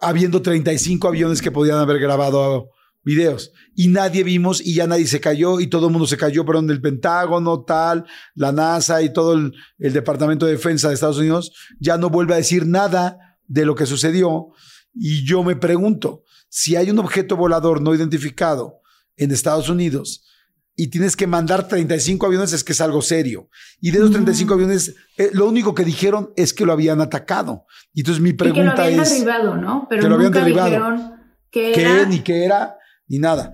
[0.00, 2.70] Habiendo 35 aviones que podían haber grabado
[3.04, 6.44] videos y nadie vimos y ya nadie se cayó y todo el mundo se cayó,
[6.44, 11.18] perdón, del Pentágono, tal, la NASA y todo el, el, Departamento de Defensa de Estados
[11.18, 14.48] Unidos ya no vuelve a decir nada de lo que sucedió
[14.94, 18.80] y yo me pregunto, si hay un objeto volador no identificado
[19.16, 20.26] en Estados Unidos
[20.74, 23.48] y tienes que mandar 35 aviones es que es algo serio.
[23.80, 27.66] Y de esos 35 aviones, eh, lo único que dijeron es que lo habían atacado.
[27.92, 28.74] Y entonces mi pregunta es...
[28.74, 29.86] que lo habían derribado, ¿no?
[29.88, 31.18] Pero que lo habían derribado.
[31.50, 32.06] ¿Qué, era?
[32.06, 33.52] ni qué era, ni nada.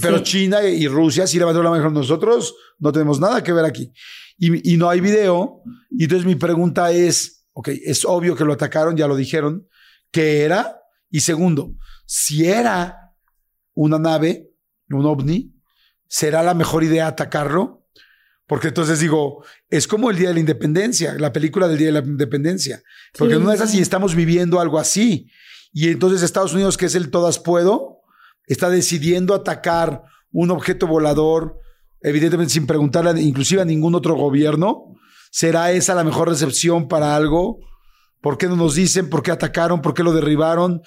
[0.00, 1.90] pero China y Rusia sí levantó la mano.
[1.90, 3.92] Nosotros no tenemos nada que ver aquí.
[4.38, 5.62] Y, y no hay video.
[5.90, 9.68] Y entonces mi pregunta es, ok, es obvio que lo atacaron, ya lo dijeron.
[10.10, 10.80] ¿Qué era?
[11.10, 11.74] Y segundo,
[12.06, 13.14] si era
[13.74, 14.50] una nave,
[14.90, 15.54] un ovni,
[16.08, 17.86] ¿será la mejor idea atacarlo?
[18.46, 21.92] Porque entonces digo, es como el Día de la Independencia, la película del Día de
[21.92, 22.82] la Independencia.
[23.18, 25.28] Porque no es así, estamos viviendo algo así.
[25.72, 27.95] Y entonces Estados Unidos, que es el todas puedo,
[28.46, 31.58] está decidiendo atacar un objeto volador,
[32.00, 34.94] evidentemente sin preguntarle inclusive a ningún otro gobierno.
[35.30, 37.58] ¿Será esa la mejor recepción para algo?
[38.20, 39.10] ¿Por qué no nos dicen?
[39.10, 39.82] ¿Por qué atacaron?
[39.82, 40.82] ¿Por qué lo derribaron?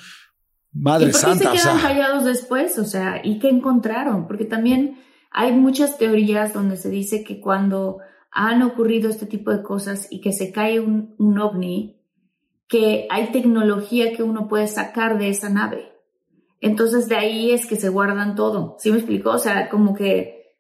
[0.72, 2.78] Madre ¿Y por qué se quedan callados después?
[2.80, 4.28] O sea, ¿y qué encontraron?
[4.28, 5.00] Porque también
[5.32, 8.00] hay muchas teorías donde se dice que cuando
[8.32, 12.00] han ocurrido este tipo de cosas y que se cae un, un ovni,
[12.68, 15.92] que hay tecnología que uno puede sacar de esa nave.
[16.62, 18.76] Entonces de ahí es que se guardan todo.
[18.80, 19.32] ¿Sí me explicó?
[19.32, 20.56] O sea, como que,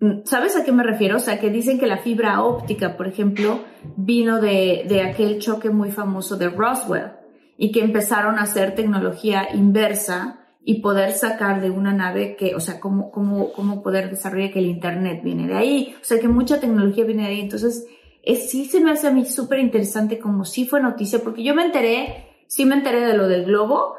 [0.00, 1.16] mm, ¿sabes a qué me refiero?
[1.16, 3.60] O sea, que dicen que la fibra óptica, por ejemplo,
[3.96, 7.12] vino de, de aquel choque muy famoso de Roswell
[7.56, 12.60] y que empezaron a hacer tecnología inversa y poder sacar de una nave que, o
[12.60, 16.28] sea, cómo, cómo, cómo poder desarrollar que el Internet viene de ahí, o sea, que
[16.28, 17.40] mucha tecnología viene de ahí.
[17.40, 17.86] Entonces,
[18.22, 21.54] es, sí se me hace a mí súper interesante como sí fue noticia, porque yo
[21.54, 23.94] me enteré, sí me enteré de lo del globo,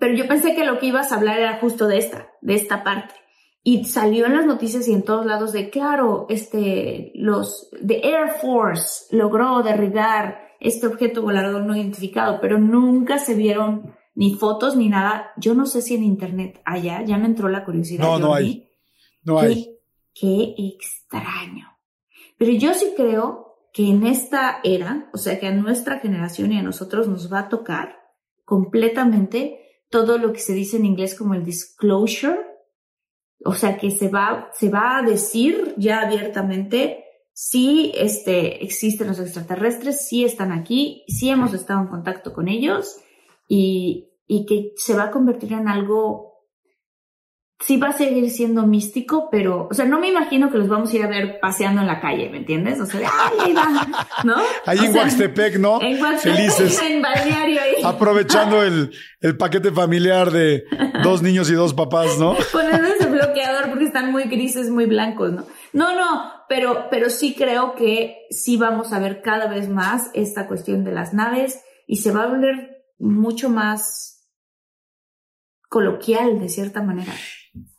[0.00, 2.82] pero yo pensé que lo que ibas a hablar era justo de esta, de esta
[2.82, 3.14] parte.
[3.62, 8.30] Y salió en las noticias y en todos lados de, claro, este, los, de Air
[8.40, 14.88] Force logró derribar este objeto volador no identificado, pero nunca se vieron ni fotos ni
[14.88, 15.32] nada.
[15.36, 18.04] Yo no sé si en internet allá ya me entró la curiosidad.
[18.04, 18.70] No, no hay.
[19.22, 19.78] No hay.
[20.14, 21.78] Qué extraño.
[22.38, 26.58] Pero yo sí creo que en esta era, o sea, que a nuestra generación y
[26.58, 27.98] a nosotros nos va a tocar
[28.46, 32.38] completamente todo lo que se dice en inglés como el disclosure,
[33.44, 39.18] o sea, que se va, se va a decir ya abiertamente sí este, existen los
[39.18, 42.98] extraterrestres, sí están aquí, sí hemos estado en contacto con ellos
[43.48, 46.29] y, y que se va a convertir en algo
[47.60, 50.92] sí va a seguir siendo místico, pero, o sea, no me imagino que los vamos
[50.92, 52.80] a ir a ver paseando en la calle, ¿me entiendes?
[52.80, 53.86] O sea, ahí va,
[54.24, 54.36] ¿no?
[54.64, 55.80] Ahí en Huaxtepec, ¿no?
[55.82, 56.82] En Huaxtepec, Felices.
[56.82, 57.74] en balneario ahí.
[57.84, 60.64] Aprovechando el, el paquete familiar de
[61.02, 62.34] dos niños y dos papás, ¿no?
[62.52, 65.46] Poniendo ese bloqueador porque están muy grises, muy blancos, ¿no?
[65.74, 70.48] No, no, pero, pero sí creo que sí vamos a ver cada vez más esta
[70.48, 74.28] cuestión de las naves y se va a volver mucho más
[75.68, 77.12] coloquial de cierta manera.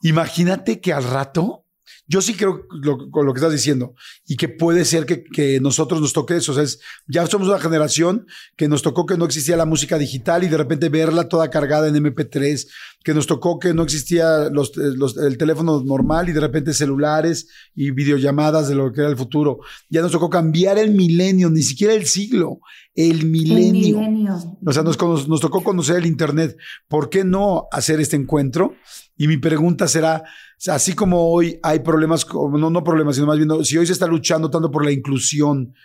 [0.02, 1.66] Imagínate que al rato,
[2.08, 2.68] yo sí creo
[3.12, 3.96] con lo que estás diciendo
[4.28, 6.52] y que puede ser que, que, nosotros nos toque eso.
[6.52, 6.66] O sea,
[7.08, 8.26] ya somos una generación
[8.58, 11.88] que nos tocó que no existía la música digital y de repente verla toda cargada
[11.88, 12.68] en MP3,
[13.04, 17.92] que nos tocó que no existía los, el teléfono normal y de repente celulares y
[17.92, 19.60] videollamadas de lo que era el futuro.
[19.90, 22.60] Ya nos tocó cambiar el milenio, ni siquiera el siglo,
[22.94, 24.00] el milenio.
[24.02, 24.60] El milenio.
[24.66, 26.58] O sea, nos, nos tocó conocer el Internet.
[26.88, 28.76] ¿Por qué no hacer este encuentro?
[29.22, 30.24] Y mi pregunta será,
[30.68, 34.08] así como hoy hay problemas, no, no problemas, sino más bien, si hoy se está
[34.08, 35.76] luchando tanto por la inclusión,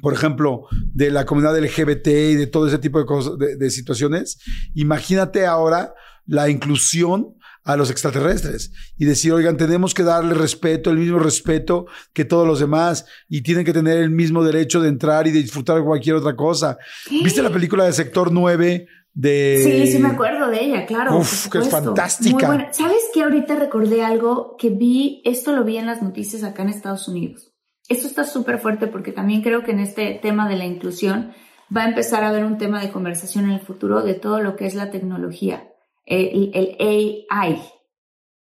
[0.00, 4.40] por ejemplo, de la comunidad LGBT y de todo ese tipo de cosas, de situaciones,
[4.74, 5.94] imagínate ahora
[6.26, 11.86] la inclusión a los extraterrestres y decir, oigan, tenemos que darle respeto, el mismo respeto
[12.12, 15.42] que todos los demás y tienen que tener el mismo derecho de entrar y de
[15.42, 16.76] disfrutar de cualquier otra cosa.
[17.08, 18.88] ¿Viste la película de Sector 9?
[19.14, 19.60] De...
[19.62, 21.18] Sí, sí me acuerdo de ella, claro.
[21.18, 22.72] Uf, que es fantástica.
[22.72, 23.22] ¿Sabes qué?
[23.22, 27.52] Ahorita recordé algo que vi, esto lo vi en las noticias acá en Estados Unidos.
[27.88, 31.32] Esto está súper fuerte porque también creo que en este tema de la inclusión
[31.74, 34.56] va a empezar a haber un tema de conversación en el futuro de todo lo
[34.56, 35.68] que es la tecnología
[36.06, 37.62] el, AI,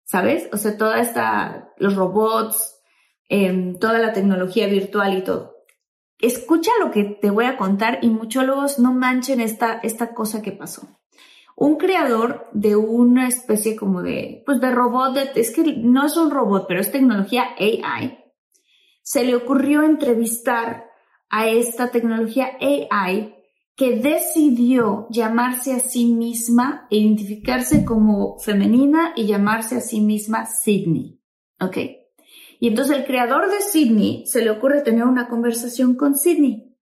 [0.04, 0.48] ¿sabes?
[0.52, 2.80] O sea, toda esta, los robots,
[3.28, 5.54] em, toda la tecnología virtual y todo.
[6.20, 10.52] Escucha lo que te voy a contar y muchólogos no manchen esta, esta cosa que
[10.52, 10.88] pasó.
[11.60, 16.30] un creador de una especie como de, pues de robot, es que no es un
[16.30, 18.16] robot, pero es tecnología AI,
[19.02, 20.84] se le ocurrió entrevistar
[21.30, 23.34] a esta tecnología AI
[23.74, 31.20] que decidió llamarse a sí misma, identificarse como femenina y llamarse a sí misma Sydney.
[31.60, 31.76] ¿Ok?
[32.60, 36.76] Y entonces el creador de Sydney se le ocurre tener una conversación con Sydney.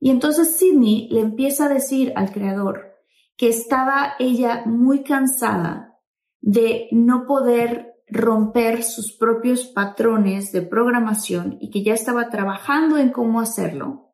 [0.00, 2.92] Y entonces Sydney le empieza a decir al creador,
[3.36, 5.98] que estaba ella muy cansada
[6.40, 13.10] de no poder romper sus propios patrones de programación y que ya estaba trabajando en
[13.10, 14.12] cómo hacerlo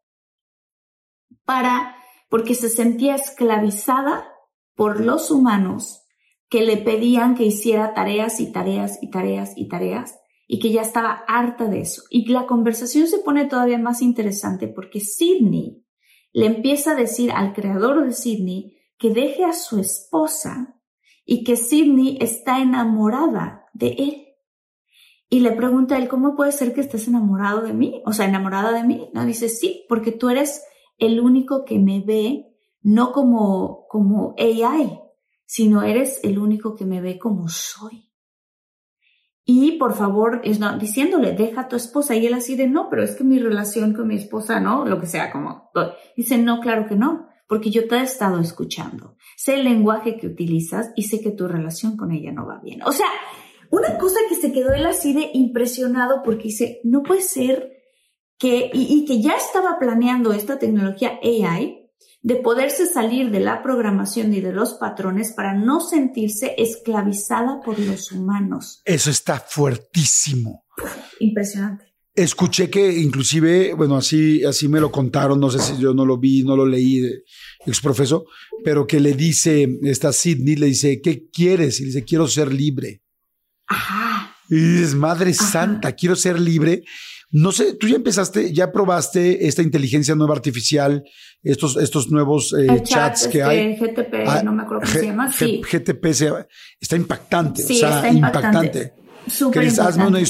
[1.44, 1.97] para
[2.29, 4.29] porque se sentía esclavizada
[4.77, 6.05] por los humanos
[6.49, 10.18] que le pedían que hiciera tareas y tareas y tareas y tareas
[10.50, 12.02] y que ya estaba harta de eso.
[12.11, 15.84] Y la conversación se pone todavía más interesante porque Sidney
[16.32, 20.74] le empieza a decir al creador de Sidney que deje a su esposa
[21.24, 24.24] y que Sidney está enamorada de él.
[25.28, 28.02] Y le pregunta a él, ¿cómo puede ser que estés enamorado de mí?
[28.06, 29.11] O sea, enamorada de mí.
[29.12, 30.64] No, dice, sí, porque tú eres
[30.96, 32.46] el único que me ve,
[32.80, 34.98] no como, como AI,
[35.44, 38.08] sino eres el único que me ve como soy.
[39.50, 42.14] Y por favor, es no, diciéndole, deja a tu esposa.
[42.14, 45.00] Y él así de, no, pero es que mi relación con mi esposa, no, lo
[45.00, 45.70] que sea, como,
[46.14, 49.16] dice, no, claro que no porque yo te he estado escuchando.
[49.37, 52.82] Sé el lenguaje que utilizas y sé que tu relación con ella no va bien.
[52.82, 53.08] O sea,
[53.70, 57.72] una cosa que se quedó él así de impresionado porque dice, no puede ser
[58.38, 61.88] que, y, que ya estaba planeando esta tecnología AI
[62.20, 67.78] de poderse salir de la programación y de los patrones para no sentirse esclavizada por
[67.78, 68.82] los humanos.
[68.84, 70.66] Eso está fuertísimo.
[71.20, 71.87] Impresionante.
[72.14, 76.18] Escuché que inclusive, bueno, así, así me lo contaron, no sé si yo no lo
[76.18, 77.22] vi, no lo leí de
[77.64, 78.24] exprofeso,
[78.64, 81.78] pero que le dice, esta Sidney, le dice, ¿qué quieres?
[81.78, 83.02] Y le dice, quiero ser libre.
[83.68, 84.34] Ajá.
[84.50, 86.82] Y dices, Madre Santa, quiero ser libre.
[87.30, 91.04] No sé, tú ya empezaste, ya probaste esta inteligencia nueva artificial,
[91.42, 93.76] estos, estos nuevos eh, chats que hay.
[93.76, 95.32] GTP, ah, no me acuerdo cómo se llama.
[95.32, 95.60] Sí.
[95.60, 96.06] GTP
[96.80, 98.94] está impactante, o sea, impactante
[99.80, 100.20] hazme una,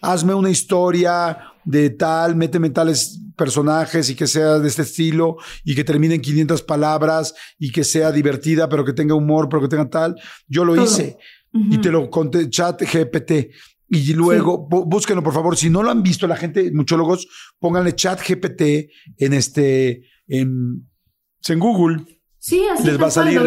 [0.00, 5.74] hazme una historia de tal, méteme tales personajes y que sea de este estilo y
[5.74, 9.68] que termine en 500 palabras y que sea divertida, pero que tenga humor, pero que
[9.68, 10.16] tenga tal.
[10.48, 11.18] Yo lo hice
[11.52, 13.50] y te lo conté, chat GPT.
[13.88, 15.56] Y luego, búsquenlo por favor.
[15.56, 20.88] Si no lo han visto, la gente, muchólogos, pónganle chat GPT en este, en,
[21.48, 22.04] en Google.
[22.38, 23.40] Sí, así les va a salir.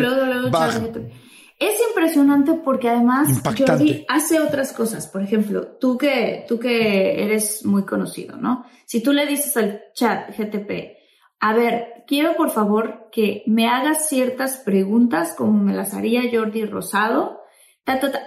[1.60, 5.08] Es impresionante porque además Jordi hace otras cosas.
[5.08, 8.66] Por ejemplo, tú que, tú que eres muy conocido, ¿no?
[8.86, 10.98] Si tú le dices al chat GTP,
[11.42, 16.64] a ver, quiero por favor que me hagas ciertas preguntas como me las haría Jordi
[16.64, 17.42] Rosado,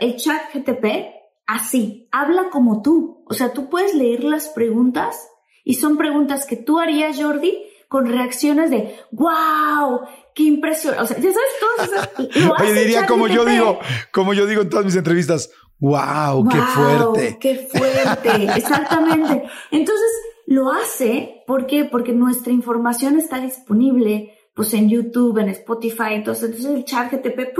[0.00, 3.24] el chat GTP, así, habla como tú.
[3.26, 5.28] O sea, tú puedes leer las preguntas
[5.64, 10.00] y son preguntas que tú harías, Jordi, con reacciones de ¡Wow!
[10.34, 10.98] ¡Qué impresión!
[10.98, 12.50] O sea, ya sabes, todas esas.
[12.60, 13.78] Oye, diría como yo digo,
[14.12, 16.48] como yo digo en todas mis entrevistas, ¡Wow!
[16.48, 17.38] ¡Qué fuerte!
[17.40, 18.44] ¡Qué fuerte!
[18.56, 19.44] Exactamente.
[19.70, 20.10] Entonces,
[20.46, 21.84] lo hace, ¿por qué?
[21.84, 27.54] Porque nuestra información está disponible pues en YouTube, en Spotify, entonces, entonces el chat GTP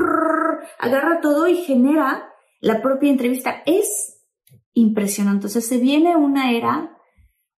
[0.79, 2.32] agarra todo y genera
[2.63, 3.63] la propia entrevista.
[3.67, 4.25] Es
[4.73, 5.47] impresionante.
[5.49, 6.97] Entonces se viene una era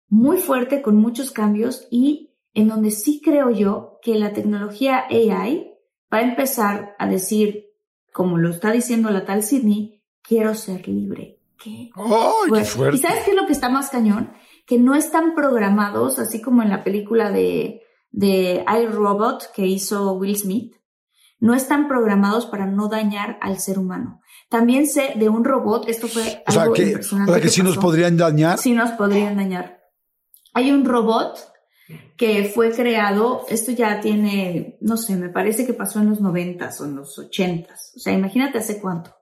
[0.07, 5.71] muy fuerte con muchos cambios y en donde sí creo yo que la tecnología AI
[6.11, 7.65] va a empezar a decir,
[8.11, 11.39] como lo está diciendo la tal Sydney, quiero ser libre.
[11.61, 11.89] ¿Qué?
[12.53, 12.97] qué fuerte!
[12.97, 14.33] ¿Y sabes qué es lo que está más cañón?
[14.65, 20.37] Que no están programados, así como en la película de, de iRobot que hizo Will
[20.37, 20.75] Smith,
[21.39, 24.21] no están programados para no dañar al ser humano.
[24.53, 27.31] También sé de un robot, esto fue algo que, impresionante.
[27.31, 28.59] O sea, que, sí nos podrían dañar.
[28.59, 29.81] Sí nos podrían dañar.
[30.53, 31.39] Hay un robot
[32.17, 36.79] que fue creado, esto ya tiene, no sé, me parece que pasó en los noventas
[36.79, 39.15] o en los ochentas, o sea, imagínate hace cuánto,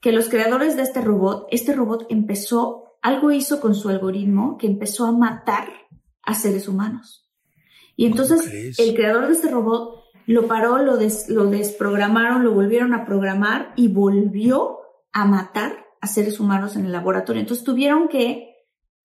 [0.00, 4.66] que los creadores de este robot, este robot empezó, algo hizo con su algoritmo que
[4.66, 5.68] empezó a matar
[6.22, 7.30] a seres humanos.
[7.96, 10.96] Y entonces el creador de este robot lo paró, lo,
[11.28, 14.78] lo desprogramaron, lo volvieron a programar y volvió
[15.12, 17.40] a matar a seres humanos en el laboratorio.
[17.40, 18.54] Entonces tuvieron que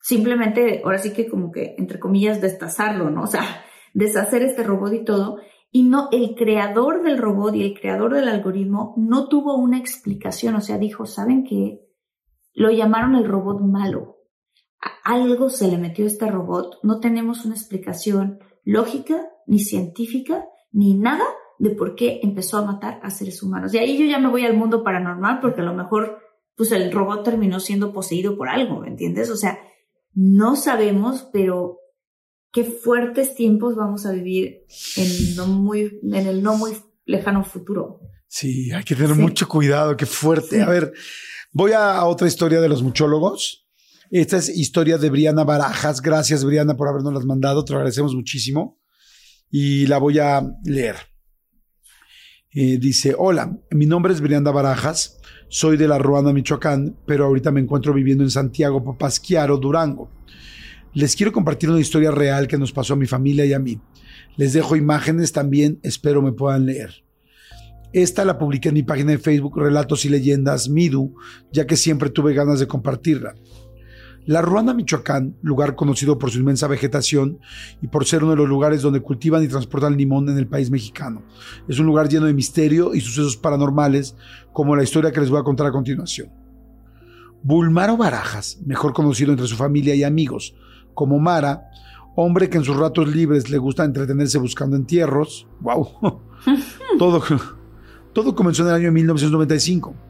[0.01, 3.23] simplemente, ahora sí que como que, entre comillas, destazarlo, ¿no?
[3.23, 3.63] O sea,
[3.93, 5.39] deshacer este robot y todo.
[5.71, 10.55] Y no, el creador del robot y el creador del algoritmo no tuvo una explicación,
[10.55, 11.81] o sea, dijo, ¿saben qué?
[12.53, 14.17] Lo llamaron el robot malo.
[15.03, 20.93] algo se le metió a este robot, no tenemos una explicación lógica, ni científica, ni
[20.93, 21.25] nada,
[21.57, 23.73] de por qué empezó a matar a seres humanos.
[23.73, 26.19] Y ahí yo ya me voy al mundo paranormal porque a lo mejor
[26.55, 29.29] pues el robot terminó siendo poseído por algo, ¿me entiendes?
[29.29, 29.59] O sea,
[30.13, 31.79] no sabemos, pero
[32.51, 34.65] qué fuertes tiempos vamos a vivir
[34.97, 36.73] en, no muy, en el no muy
[37.05, 38.01] lejano futuro.
[38.27, 40.61] Sí, hay que tener mucho cuidado, qué fuerte.
[40.61, 40.93] A ver,
[41.51, 43.67] voy a, otra historia de los muchólogos.
[44.11, 46.01] Esta es historia de Briana Barajas.
[46.01, 47.63] Gracias, Briana, por habernos las mandado.
[47.63, 48.78] Te agradecemos muchísimo.
[49.49, 50.95] Y la voy a leer.
[52.51, 55.19] Eh, dice, hola, mi nombre es Brianda Barajas,
[55.49, 60.09] soy de la Ruana, Michoacán, pero ahorita me encuentro viviendo en Santiago, Papasquiaro, Durango.
[60.93, 63.79] Les quiero compartir una historia real que nos pasó a mi familia y a mí.
[64.35, 67.03] Les dejo imágenes también, espero me puedan leer.
[67.93, 71.15] Esta la publiqué en mi página de Facebook Relatos y Leyendas Midu,
[71.51, 73.35] ya que siempre tuve ganas de compartirla.
[74.29, 77.39] La Ruanda, Michoacán, lugar conocido por su inmensa vegetación
[77.81, 80.69] y por ser uno de los lugares donde cultivan y transportan limón en el país
[80.69, 81.23] mexicano.
[81.67, 84.15] Es un lugar lleno de misterio y sucesos paranormales,
[84.53, 86.29] como la historia que les voy a contar a continuación.
[87.41, 90.53] Bulmaro Barajas, mejor conocido entre su familia y amigos
[90.93, 91.71] como Mara,
[92.15, 95.47] hombre que en sus ratos libres le gusta entretenerse buscando entierros.
[95.59, 96.21] ¡Wow!
[96.99, 97.23] todo,
[98.13, 100.08] todo comenzó en el año 1995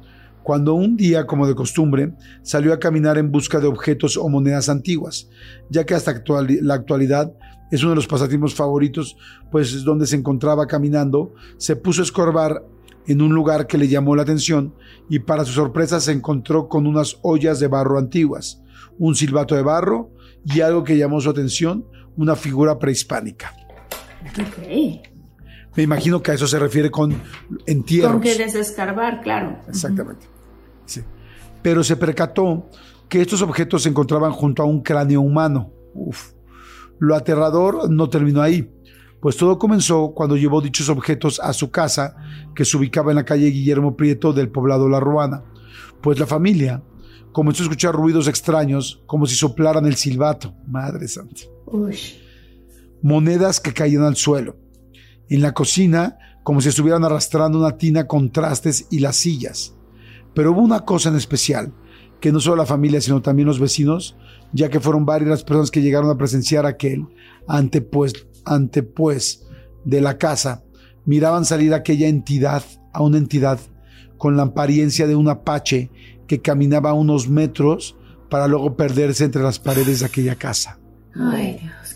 [0.49, 4.67] cuando un día, como de costumbre, salió a caminar en busca de objetos o monedas
[4.67, 5.29] antiguas,
[5.69, 6.23] ya que hasta
[6.61, 7.31] la actualidad
[7.69, 9.15] es uno de los pasatiempos favoritos,
[9.51, 12.63] pues es donde se encontraba caminando, se puso a escorbar
[13.05, 14.73] en un lugar que le llamó la atención
[15.07, 18.63] y para su sorpresa se encontró con unas ollas de barro antiguas,
[18.97, 20.09] un silbato de barro
[20.45, 21.85] y algo que llamó su atención,
[22.17, 23.53] una figura prehispánica.
[25.75, 27.21] Me imagino que a eso se refiere con
[27.67, 28.13] entierros.
[28.13, 29.59] Con que desescarbar, claro.
[29.67, 30.38] Exactamente.
[31.61, 32.69] Pero se percató
[33.07, 35.71] que estos objetos se encontraban junto a un cráneo humano.
[35.93, 36.33] Uf.
[36.99, 38.71] Lo aterrador no terminó ahí,
[39.21, 42.15] pues todo comenzó cuando llevó dichos objetos a su casa,
[42.55, 45.43] que se ubicaba en la calle Guillermo Prieto del poblado La Ruana,
[46.01, 46.83] pues la familia
[47.31, 50.53] comenzó a escuchar ruidos extraños como si soplaran el silbato.
[50.67, 51.41] Madre santa.
[53.01, 54.57] Monedas que caían al suelo.
[55.29, 59.75] En la cocina, como si estuvieran arrastrando una tina con trastes y las sillas.
[60.33, 61.73] Pero hubo una cosa en especial,
[62.19, 64.15] que no solo la familia, sino también los vecinos,
[64.51, 67.07] ya que fueron varias las personas que llegaron a presenciar aquel
[67.47, 69.45] antepues, antepues
[69.85, 70.63] de la casa,
[71.05, 72.63] miraban salir aquella entidad,
[72.93, 73.59] a una entidad
[74.17, 75.89] con la apariencia de un apache
[76.27, 77.95] que caminaba unos metros
[78.29, 80.79] para luego perderse entre las paredes de aquella casa.
[81.15, 81.95] Ay, Dios,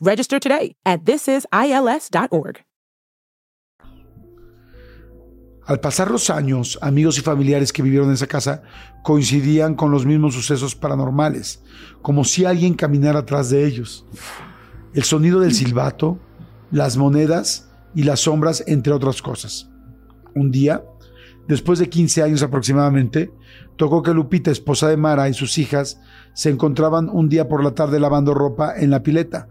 [0.00, 2.64] Register today at thisisils.org.
[5.66, 8.62] Al pasar los años, amigos y familiares que vivieron en esa casa
[9.02, 11.62] coincidían con los mismos sucesos paranormales,
[12.02, 14.04] como si alguien caminara atrás de ellos.
[14.92, 16.18] El sonido del silbato,
[16.70, 19.70] las monedas y las sombras, entre otras cosas.
[20.34, 20.84] Un día,
[21.46, 23.32] después de 15 años aproximadamente,
[23.76, 26.00] tocó que Lupita, esposa de Mara, y sus hijas
[26.34, 29.48] se encontraban un día por la tarde lavando ropa en la pileta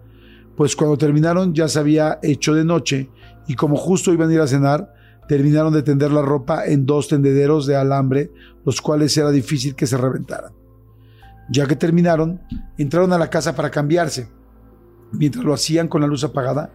[0.56, 3.10] pues cuando terminaron ya se había hecho de noche
[3.48, 4.94] y como justo iban a ir a cenar,
[5.28, 8.32] terminaron de tender la ropa en dos tendederos de alambre,
[8.66, 10.54] los cuales era difícil que se reventaran.
[11.50, 12.42] Ya que terminaron,
[12.78, 14.30] entraron a la casa para cambiarse.
[15.12, 16.72] Mientras lo hacían con la luz apagada,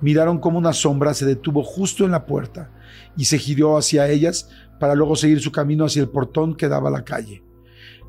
[0.00, 2.70] miraron como una sombra se detuvo justo en la puerta
[3.16, 6.88] y se giró hacia ellas para luego seguir su camino hacia el portón que daba
[6.88, 7.42] a la calle.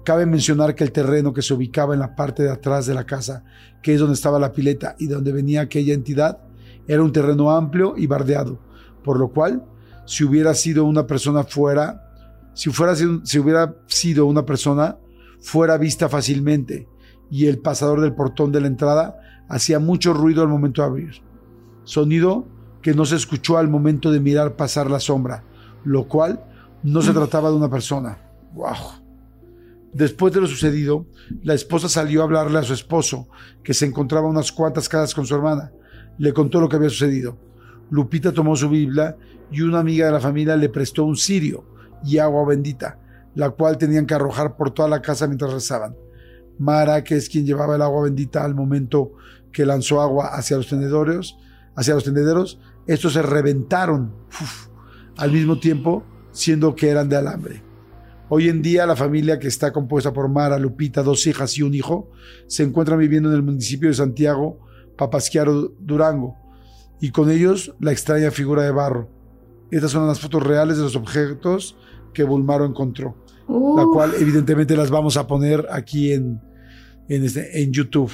[0.04, 3.06] Cabe mencionar que el terreno que se ubicaba en la parte de atrás de la
[3.06, 3.44] casa,
[3.82, 6.40] que es donde estaba la pileta y donde venía aquella entidad,
[6.88, 8.60] era un terreno amplio y bardeado,
[9.04, 9.64] por lo cual,
[10.06, 12.12] si hubiera sido una persona fuera,
[12.54, 14.98] si, fuera, si hubiera sido una persona,
[15.40, 16.88] fuera vista fácilmente,
[17.32, 21.22] y el pasador del portón de la entrada hacía mucho ruido al momento de abrir.
[21.86, 22.46] Sonido
[22.82, 25.44] que no se escuchó al momento de mirar pasar la sombra,
[25.86, 26.44] lo cual
[26.84, 28.18] no se trataba de una persona.
[28.54, 29.03] ¡Wow!
[29.94, 31.06] Después de lo sucedido,
[31.44, 33.28] la esposa salió a hablarle a su esposo,
[33.64, 35.72] que se encontraba unas cuantas casas con su hermana.
[36.18, 37.38] Le contó lo que había sucedido.
[37.92, 39.16] Lupita tomó su Biblia
[39.52, 41.66] y una amiga de la familia le prestó un cirio
[42.04, 43.00] y agua bendita,
[43.36, 45.96] la cual tenían que arrojar por toda la casa mientras rezaban.
[46.58, 49.14] Mara, que es quien llevaba el agua bendita al momento
[49.52, 51.38] que lanzó agua hacia los tendederos,
[51.76, 54.14] hacia los tendederos, estos se reventaron
[55.18, 57.63] al mismo tiempo, siendo que eran de alambre.
[58.36, 61.76] Hoy en día la familia que está compuesta por Mara, Lupita, dos hijas y un
[61.76, 62.10] hijo,
[62.48, 64.60] se encuentran viviendo en el municipio de Santiago,
[64.98, 66.36] Papasquiaro, Durango,
[67.00, 69.08] y con ellos la extraña figura de barro.
[69.70, 71.78] Estas son las fotos reales de los objetos
[72.12, 76.42] que Bulmaro encontró, la cual evidentemente las vamos a poner aquí en,
[77.10, 78.12] en, este, en YouTube.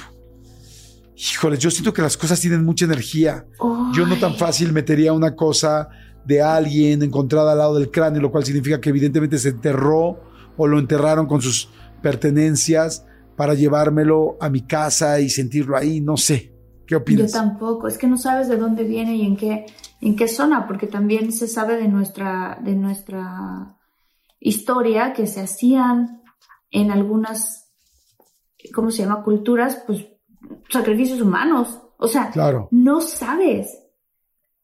[1.16, 3.46] Híjole, yo siento que las cosas tienen mucha energía.
[3.94, 5.88] Yo no tan fácil metería una cosa
[6.24, 10.20] de alguien encontrada al lado del cráneo, lo cual significa que evidentemente se enterró
[10.56, 11.70] o lo enterraron con sus
[12.02, 13.06] pertenencias
[13.36, 16.54] para llevármelo a mi casa y sentirlo ahí, no sé.
[16.86, 17.32] ¿Qué opinas?
[17.32, 19.66] Yo tampoco, es que no sabes de dónde viene y en qué,
[20.00, 23.78] en qué zona, porque también se sabe de nuestra, de nuestra
[24.40, 26.22] historia que se hacían
[26.70, 27.72] en algunas,
[28.74, 29.22] ¿cómo se llama?
[29.22, 30.04] Culturas, pues
[30.68, 31.80] sacrificios humanos.
[31.98, 32.68] O sea, claro.
[32.70, 33.68] no sabes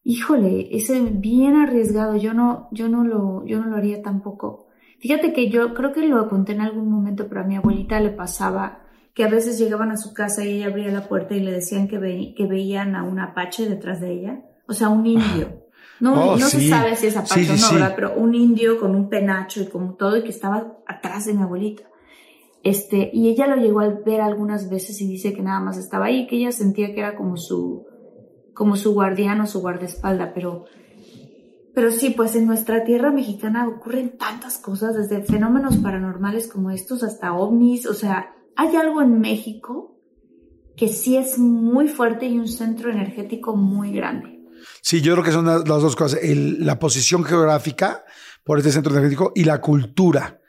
[0.07, 0.88] híjole, es
[1.20, 4.68] bien arriesgado, yo no, yo no lo, yo no lo haría tampoco.
[5.00, 8.11] Fíjate que yo creo que lo conté en algún momento, pero a mi abuelita le
[8.11, 8.84] pasaba
[9.14, 11.88] que a veces llegaban a su casa y ella abría la puerta y le decían
[11.88, 15.64] que, que veían a un apache detrás de ella, o sea, un indio.
[15.98, 19.09] No, oh, no se sabe si es apache o no, Pero un indio con un
[19.09, 21.82] penacho y como todo y que estaba atrás de mi abuelita.
[22.62, 26.07] Este, y ella lo llegó a ver algunas veces y dice que nada más estaba
[26.07, 27.86] ahí, que ella sentía que era como su,
[28.57, 30.64] como su guardián o su guardaespalda, pero,
[31.74, 37.02] pero sí, pues en nuestra tierra mexicana ocurren tantas cosas, desde fenómenos paranormales como estos
[37.02, 40.00] hasta ovnis, o sea, hay algo en México
[40.74, 44.40] que sí es muy fuerte y un centro energético muy grande.
[44.80, 48.04] Sí, yo creo que son las dos cosas, la posición geográfica
[48.42, 50.40] por este centro energético y la cultura.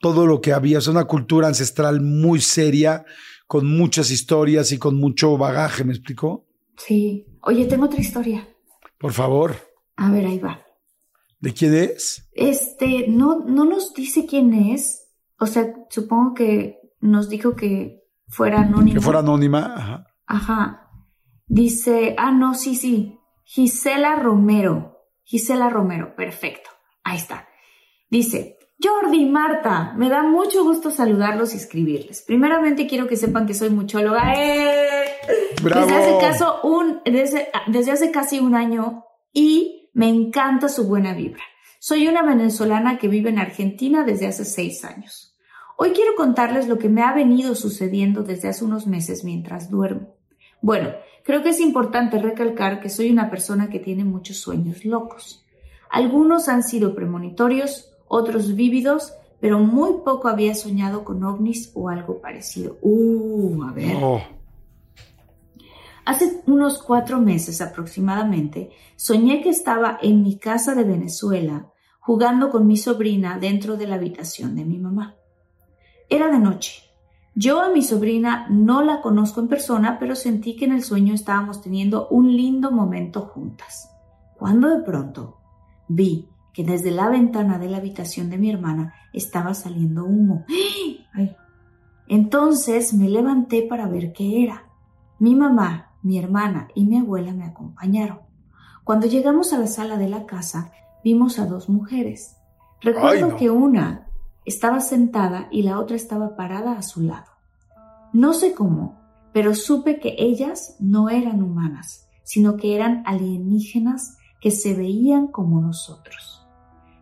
[0.00, 3.04] Todo lo que había, es una cultura ancestral muy seria,
[3.46, 6.48] con muchas historias y con mucho bagaje, ¿me explico?
[6.76, 7.26] Sí.
[7.42, 8.48] Oye, tengo otra historia.
[8.98, 9.56] Por favor.
[9.96, 10.64] A ver, ahí va.
[11.40, 12.30] ¿De quién es?
[12.32, 15.08] Este, no, no nos dice quién es.
[15.38, 18.94] O sea, supongo que nos dijo que fuera anónima.
[18.94, 20.06] Que fuera anónima, ajá.
[20.26, 20.90] Ajá.
[21.46, 23.18] Dice, ah, no, sí, sí.
[23.44, 25.00] Gisela Romero.
[25.24, 26.70] Gisela Romero, perfecto.
[27.02, 27.48] Ahí está.
[28.08, 32.22] Dice, Jordi y Marta, me da mucho gusto saludarlos y escribirles.
[32.22, 34.32] Primeramente quiero que sepan que soy muchóloga.
[34.36, 35.01] ¡Eh!
[35.62, 41.14] Desde hace, caso un, desde, desde hace casi un año y me encanta su buena
[41.14, 41.42] vibra.
[41.78, 45.36] Soy una venezolana que vive en Argentina desde hace seis años.
[45.76, 50.14] Hoy quiero contarles lo que me ha venido sucediendo desde hace unos meses mientras duermo.
[50.60, 50.90] Bueno,
[51.24, 55.44] creo que es importante recalcar que soy una persona que tiene muchos sueños locos.
[55.90, 62.20] Algunos han sido premonitorios, otros vívidos, pero muy poco había soñado con ovnis o algo
[62.20, 62.78] parecido.
[62.80, 63.96] Uh, a ver.
[64.00, 64.22] Oh.
[66.04, 71.68] Hace unos cuatro meses aproximadamente, soñé que estaba en mi casa de Venezuela
[72.00, 75.14] jugando con mi sobrina dentro de la habitación de mi mamá.
[76.08, 76.82] Era de noche.
[77.34, 81.14] Yo a mi sobrina no la conozco en persona, pero sentí que en el sueño
[81.14, 83.88] estábamos teniendo un lindo momento juntas.
[84.36, 85.38] Cuando de pronto
[85.88, 90.44] vi que desde la ventana de la habitación de mi hermana estaba saliendo humo.
[92.08, 94.64] Entonces me levanté para ver qué era.
[95.18, 98.20] Mi mamá, mi hermana y mi abuela me acompañaron.
[98.84, 100.72] Cuando llegamos a la sala de la casa,
[101.04, 102.36] vimos a dos mujeres.
[102.80, 104.08] Recuerdo que una
[104.44, 107.30] estaba sentada y la otra estaba parada a su lado.
[108.12, 109.00] No sé cómo,
[109.32, 115.60] pero supe que ellas no eran humanas, sino que eran alienígenas que se veían como
[115.60, 116.46] nosotros.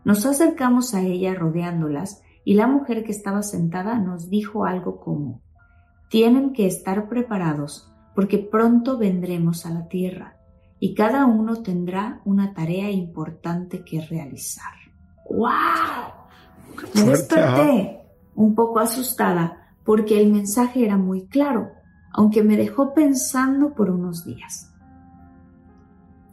[0.05, 5.41] Nos acercamos a ella rodeándolas y la mujer que estaba sentada nos dijo algo como,
[6.11, 7.91] tienen que estar preparados
[8.21, 10.37] porque pronto vendremos a la tierra
[10.79, 14.75] y cada uno tendrá una tarea importante que realizar.
[15.31, 15.47] ¡Wow!
[16.97, 18.03] Me desperté
[18.35, 21.71] un poco asustada porque el mensaje era muy claro,
[22.13, 24.71] aunque me dejó pensando por unos días.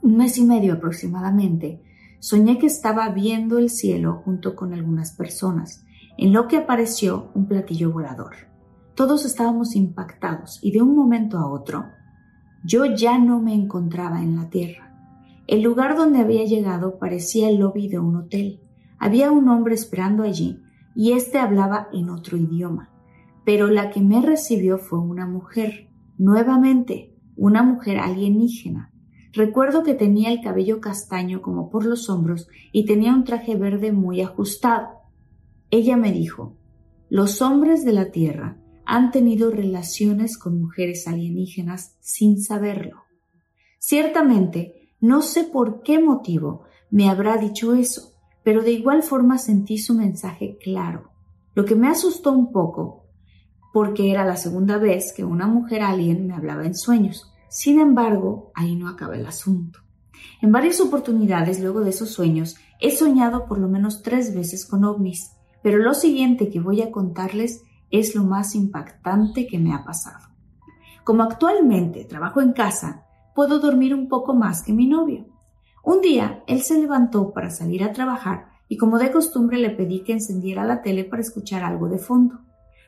[0.02, 1.82] Un mes y medio aproximadamente,
[2.20, 5.86] soñé que estaba viendo el cielo junto con algunas personas,
[6.18, 8.57] en lo que apareció un platillo volador.
[8.98, 11.86] Todos estábamos impactados y de un momento a otro,
[12.64, 14.92] yo ya no me encontraba en la tierra.
[15.46, 18.60] El lugar donde había llegado parecía el lobby de un hotel,
[18.98, 20.60] Había un hombre esperando allí
[20.96, 22.90] y éste hablaba en otro idioma,
[23.46, 28.92] pero la que me recibió fue una mujer, nuevamente, una mujer alienígena.
[29.32, 33.92] Recuerdo que tenía el cabello castaño como por los hombros y tenía un traje verde
[33.92, 34.88] muy ajustado.
[35.70, 36.58] Ella me dijo,
[37.10, 38.58] los hombres de la Tierra
[38.90, 43.04] han tenido relaciones con mujeres alienígenas sin saberlo.
[43.80, 48.14] Ciertamente, no sé por qué motivo me habrá dicho eso,
[48.44, 51.12] pero de igual forma sentí su mensaje claro,
[51.54, 53.04] lo que me asustó un poco,
[53.74, 57.34] porque era la segunda vez que una mujer alien me hablaba en sueños.
[57.50, 59.80] Sin embargo, ahí no acaba el asunto.
[60.42, 64.86] En varias oportunidades luego de esos sueños he soñado por lo menos tres veces con
[64.86, 65.32] ovnis,
[65.62, 70.28] pero lo siguiente que voy a contarles es lo más impactante que me ha pasado.
[71.04, 75.28] Como actualmente trabajo en casa, puedo dormir un poco más que mi novio.
[75.84, 80.04] Un día él se levantó para salir a trabajar y como de costumbre le pedí
[80.04, 82.40] que encendiera la tele para escuchar algo de fondo.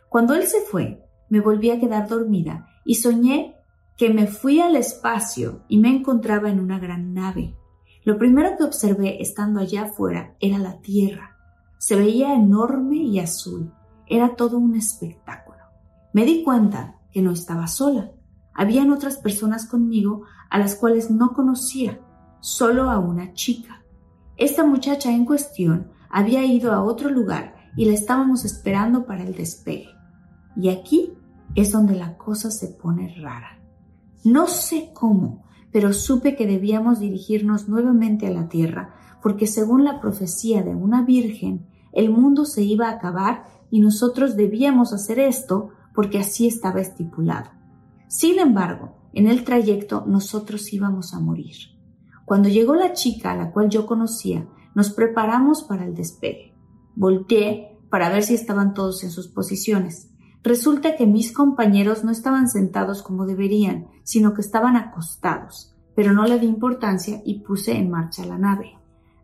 [0.09, 3.55] Cuando él se fue, me volví a quedar dormida y soñé
[3.95, 7.55] que me fui al espacio y me encontraba en una gran nave.
[8.03, 11.37] Lo primero que observé estando allá afuera era la Tierra.
[11.77, 13.71] Se veía enorme y azul.
[14.09, 15.59] Era todo un espectáculo.
[16.13, 18.11] Me di cuenta que no estaba sola.
[18.53, 21.99] Habían otras personas conmigo a las cuales no conocía
[22.41, 23.83] solo a una chica.
[24.35, 29.35] Esta muchacha en cuestión había ido a otro lugar y la estábamos esperando para el
[29.35, 29.89] despegue.
[30.55, 31.13] Y aquí
[31.55, 33.59] es donde la cosa se pone rara.
[34.23, 39.99] No sé cómo, pero supe que debíamos dirigirnos nuevamente a la tierra, porque según la
[40.01, 45.69] profecía de una virgen, el mundo se iba a acabar y nosotros debíamos hacer esto
[45.93, 47.51] porque así estaba estipulado.
[48.07, 51.55] Sin embargo, en el trayecto nosotros íbamos a morir.
[52.25, 56.55] Cuando llegó la chica a la cual yo conocía, nos preparamos para el despegue.
[56.95, 60.09] Volteé para ver si estaban todos en sus posiciones.
[60.43, 66.25] Resulta que mis compañeros no estaban sentados como deberían, sino que estaban acostados, pero no
[66.25, 68.77] le di importancia y puse en marcha la nave.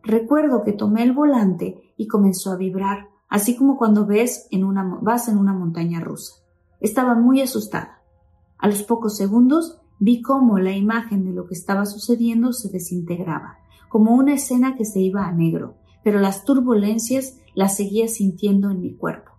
[0.04, 4.83] Recuerdo que tomé el volante y comenzó a vibrar, así como cuando ves en una,
[5.01, 6.36] vas en una montaña rusa.
[6.79, 8.01] Estaba muy asustada.
[8.57, 13.59] A los pocos segundos Vi cómo la imagen de lo que estaba sucediendo se desintegraba,
[13.88, 18.81] como una escena que se iba a negro, pero las turbulencias las seguía sintiendo en
[18.81, 19.31] mi cuerpo.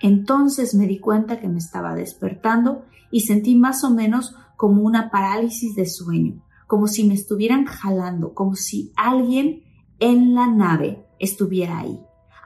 [0.00, 5.10] Entonces me di cuenta que me estaba despertando y sentí más o menos como una
[5.10, 9.64] parálisis de sueño, como si me estuvieran jalando, como si alguien
[9.98, 12.00] en la nave estuviera ahí.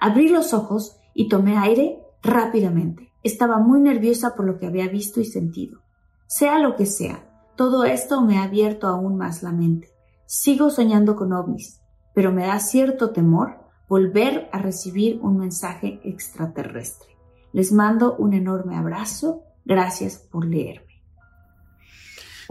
[0.04, 3.10] Abrí los ojos y tomé aire rápidamente.
[3.22, 5.80] Estaba muy nerviosa por lo que había visto y sentido.
[6.26, 7.26] Sea lo que sea,
[7.56, 9.88] todo esto me ha abierto aún más la mente.
[10.26, 11.80] Sigo soñando con ovnis,
[12.14, 13.56] pero me da cierto temor
[13.88, 17.08] volver a recibir un mensaje extraterrestre.
[17.54, 19.40] Les mando un enorme abrazo.
[19.64, 21.00] Gracias por leerme.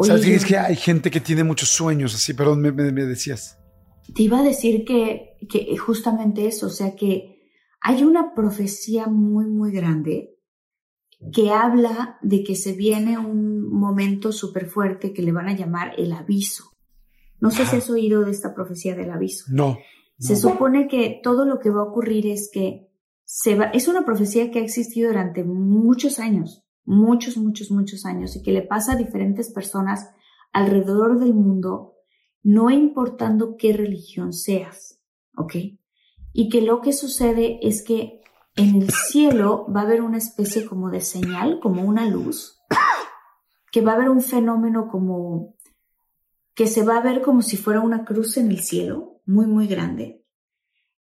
[0.01, 2.33] ¿Sabes es que hay gente que tiene muchos sueños así?
[2.33, 3.59] Perdón, me, decías.
[4.15, 7.32] Te iba a decir que, que justamente eso, o sea que
[7.83, 10.39] hay una profecía muy, muy grande
[11.33, 15.93] que habla de que se viene un momento súper fuerte que le van a llamar
[15.97, 16.71] el aviso.
[17.41, 19.45] No sé si has oído de esta profecía del aviso.
[19.49, 19.77] No.
[20.17, 22.89] Se supone que todo lo que va a ocurrir es que
[23.25, 28.37] se va, es una profecía que ha existido durante muchos años, muchos, muchos, muchos años,
[28.37, 30.09] y que le pasa a diferentes personas
[30.53, 31.95] alrededor del mundo,
[32.43, 35.01] no importando qué religión seas,
[35.35, 35.55] ¿ok?
[36.33, 38.21] Y que lo que sucede es que
[38.55, 42.59] en el cielo va a haber una especie como de señal, como una luz,
[43.71, 45.55] que va a haber un fenómeno como
[46.55, 49.67] que se va a ver como si fuera una cruz en el cielo, muy, muy
[49.67, 50.23] grande,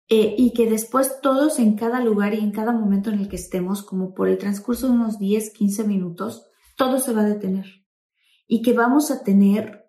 [0.09, 3.35] eh, y que después todos en cada lugar y en cada momento en el que
[3.37, 7.65] estemos, como por el transcurso de unos 10, 15 minutos, todo se va a detener.
[8.45, 9.85] Y que vamos a tener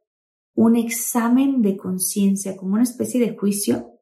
[0.55, 3.98] un examen de conciencia, como una especie de juicio,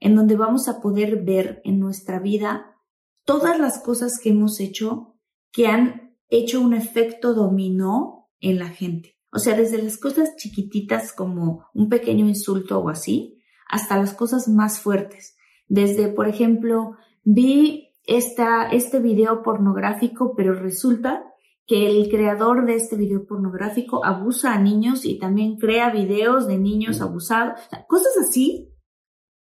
[0.00, 2.76] en donde vamos a poder ver en nuestra vida
[3.24, 5.16] todas las cosas que hemos hecho
[5.52, 9.16] que han hecho un efecto dominó en la gente.
[9.32, 13.38] O sea, desde las cosas chiquititas como un pequeño insulto o así,
[13.68, 15.36] hasta las cosas más fuertes.
[15.68, 21.24] Desde, por ejemplo, vi esta, este video pornográfico, pero resulta
[21.66, 26.58] que el creador de este video pornográfico abusa a niños y también crea videos de
[26.58, 28.69] niños abusados, cosas así.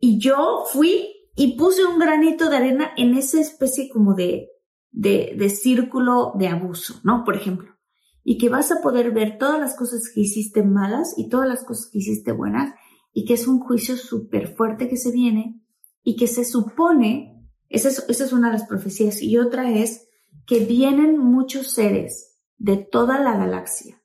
[0.01, 4.49] Y yo fui y puse un granito de arena en esa especie como de,
[4.91, 7.23] de, de círculo de abuso, ¿no?
[7.25, 7.77] Por ejemplo.
[8.25, 11.65] Y que vas a poder ver todas las cosas que hiciste malas y todas las
[11.65, 12.75] cosas que hiciste buenas
[13.13, 15.61] y que es un juicio súper fuerte que se viene
[16.03, 20.09] y que se supone, esa es, esa es una de las profecías, y otra es
[20.47, 24.03] que vienen muchos seres de toda la galaxia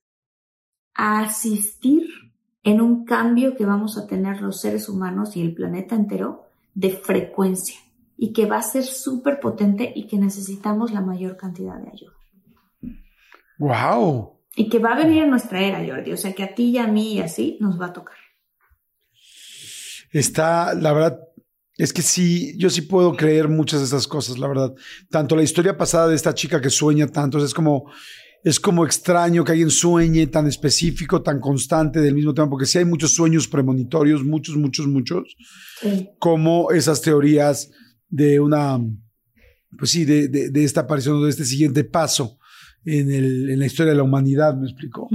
[0.93, 2.07] a asistir
[2.65, 6.89] en un cambio que vamos a tener los seres humanos y el planeta entero de
[6.89, 7.79] frecuencia
[8.17, 12.97] y que va a ser súper potente y que necesitamos la mayor cantidad de ayuda.
[13.59, 14.39] ¡Wow!
[14.55, 16.11] Y que va a venir en nuestra era, Jordi.
[16.11, 18.17] O sea que a ti y a mí y así nos va a tocar.
[20.11, 21.19] Está, la verdad,
[21.77, 24.73] es que sí, yo sí puedo creer muchas de esas cosas, la verdad.
[25.11, 27.91] Tanto la historia pasada de esta chica que sueña tanto, es como,
[28.45, 32.77] es como extraño que alguien sueñe tan específico, tan constante del mismo tema, porque sí
[32.77, 35.35] hay muchos sueños premonitorios, muchos, muchos, muchos,
[36.19, 37.71] como esas teorías
[38.07, 38.79] de una,
[39.75, 42.37] pues sí, de, de, esta aparición, de este siguiente paso
[42.85, 45.09] en, el, en, la historia de la humanidad, me explico.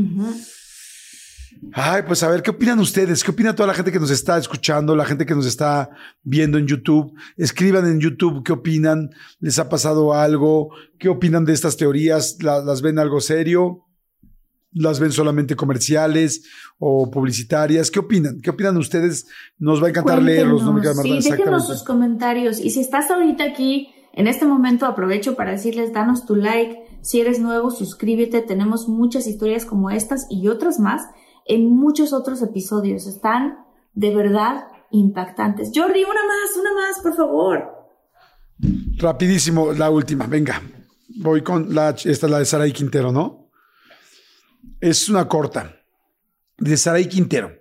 [1.72, 3.22] Ay, pues a ver, ¿qué opinan ustedes?
[3.22, 5.90] ¿Qué opina toda la gente que nos está escuchando, la gente que nos está
[6.22, 7.12] viendo en YouTube?
[7.36, 12.82] Escriban en YouTube qué opinan, les ha pasado algo, qué opinan de estas teorías, ¿las,
[12.82, 13.86] ven algo serio?
[14.72, 16.44] ¿Las ven solamente comerciales
[16.78, 17.90] o publicitarias?
[17.90, 18.40] ¿Qué opinan?
[18.40, 19.26] ¿Qué opinan ustedes?
[19.59, 20.62] Nos va a encantar leerlos.
[20.62, 20.80] ¿no?
[21.03, 22.61] Sí, déjenos sus comentarios.
[22.61, 26.78] Y si estás ahorita aquí, en este momento aprovecho para decirles, danos tu like.
[27.03, 28.42] Si eres nuevo, suscríbete.
[28.42, 31.03] Tenemos muchas historias como estas y otras más
[31.51, 33.07] en muchos otros episodios.
[33.07, 33.59] Están
[33.92, 35.72] de verdad impactantes.
[35.74, 37.80] Jordi, una más, una más, por favor.
[38.98, 40.62] Rapidísimo, la última, venga.
[41.16, 43.51] Voy con la, esta es la de Saray Quintero, ¿no?
[44.80, 45.76] Es una corta.
[46.57, 47.53] De Saray Quintero.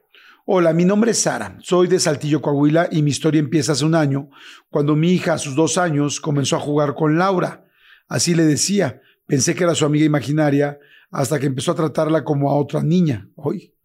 [0.45, 3.93] Hola, mi nombre es Sara, soy de Saltillo, Coahuila y mi historia empieza hace un
[3.93, 4.31] año,
[4.71, 7.65] cuando mi hija a sus dos años comenzó a jugar con Laura.
[8.07, 10.79] Así le decía, pensé que era su amiga imaginaria
[11.11, 13.29] hasta que empezó a tratarla como a otra niña.
[13.35, 13.75] Hoy.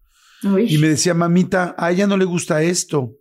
[0.67, 3.17] Y me decía, mamita, a ella no le gusta esto.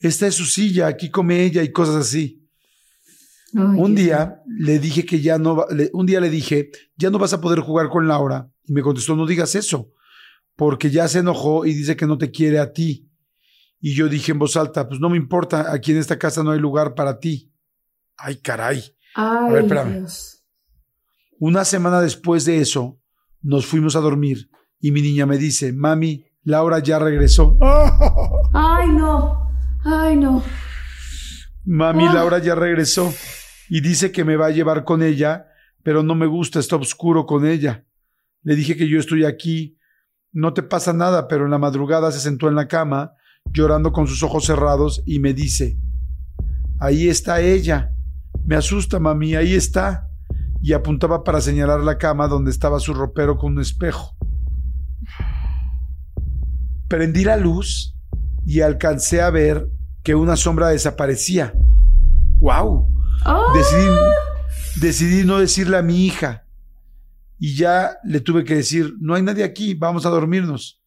[0.00, 2.44] Esta es su silla, aquí come ella y cosas así.
[3.52, 7.40] un día le dije que ya no, un día le dije, ya no vas a
[7.40, 8.50] poder jugar con Laura.
[8.64, 9.92] Y me contestó, no digas eso,
[10.56, 13.08] porque ya se enojó y dice que no te quiere a ti.
[13.80, 16.50] Y yo dije en voz alta, pues no me importa, aquí en esta casa no
[16.50, 17.52] hay lugar para ti.
[18.16, 18.82] Ay, caray.
[19.14, 20.06] a ver, espérame.
[21.38, 23.00] Una semana después de eso,
[23.40, 24.50] nos fuimos a dormir
[24.80, 27.56] y mi niña me dice, mami, Laura ya regresó.
[28.52, 29.50] Ay, no,
[29.84, 30.42] ay, no.
[31.64, 32.14] Mami, ah.
[32.14, 33.12] Laura ya regresó
[33.68, 35.46] y dice que me va a llevar con ella,
[35.82, 37.84] pero no me gusta, está oscuro con ella.
[38.42, 39.78] Le dije que yo estoy aquí,
[40.32, 43.12] no te pasa nada, pero en la madrugada se sentó en la cama,
[43.52, 45.78] llorando con sus ojos cerrados, y me dice,
[46.80, 47.94] ahí está ella.
[48.46, 50.08] Me asusta, mami, ahí está
[50.60, 54.16] y apuntaba para señalar la cama donde estaba su ropero con un espejo.
[56.88, 57.94] Prendí la luz
[58.46, 59.68] y alcancé a ver
[60.02, 61.52] que una sombra desaparecía.
[62.40, 62.88] ¡Wow!
[63.54, 63.88] Decidí,
[64.80, 66.46] decidí no decirle a mi hija
[67.38, 70.82] y ya le tuve que decir, no hay nadie aquí, vamos a dormirnos.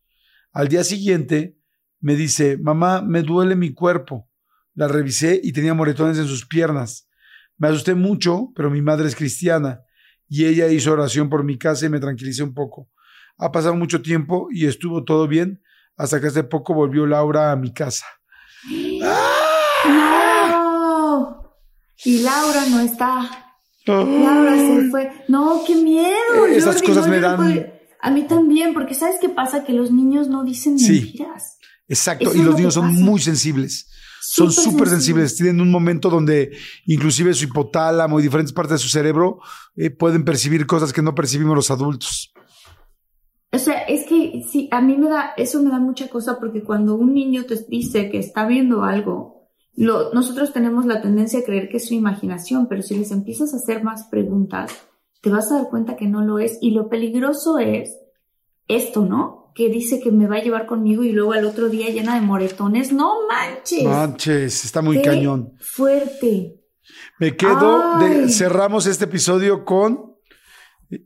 [0.52, 1.58] Al día siguiente
[2.00, 4.28] me dice, mamá, me duele mi cuerpo.
[4.74, 7.08] La revisé y tenía moretones en sus piernas.
[7.58, 9.82] Me asusté mucho, pero mi madre es cristiana
[10.28, 12.90] y ella hizo oración por mi casa y me tranquilicé un poco.
[13.38, 15.62] Ha pasado mucho tiempo y estuvo todo bien
[16.02, 18.06] hasta que hace poco volvió Laura a mi casa.
[19.86, 21.54] ¡No!
[22.04, 23.56] Y Laura no está.
[23.86, 25.12] Laura se fue.
[25.28, 26.48] No, qué miedo.
[26.50, 27.72] Esas cosas me dan.
[28.02, 29.64] A mí también, porque ¿sabes qué pasa?
[29.64, 31.58] Que los niños no dicen mentiras.
[31.88, 33.88] Exacto, y los niños son muy sensibles
[34.22, 35.36] son súper sensibles.
[35.36, 39.40] Tienen un momento donde inclusive su hipotálamo y diferentes partes de su cerebro
[39.76, 42.32] eh, pueden percibir cosas que no percibimos los adultos.
[43.54, 46.64] O sea, es que sí, a mí me da, eso me da mucha cosa porque
[46.64, 51.44] cuando un niño te dice que está viendo algo, lo, nosotros tenemos la tendencia a
[51.44, 54.72] creer que es su imaginación, pero si les empiezas a hacer más preguntas,
[55.22, 56.58] te vas a dar cuenta que no lo es.
[56.62, 57.98] Y lo peligroso es
[58.68, 59.42] esto, ¿no?
[59.54, 62.22] que dice que me va a llevar conmigo y luego al otro día llena de
[62.22, 62.94] moretones.
[62.94, 63.84] No manches.
[63.84, 65.54] Manches, está muy cañón.
[65.60, 66.58] Fuerte.
[67.20, 68.00] Me quedo,
[68.30, 70.11] cerramos este episodio con,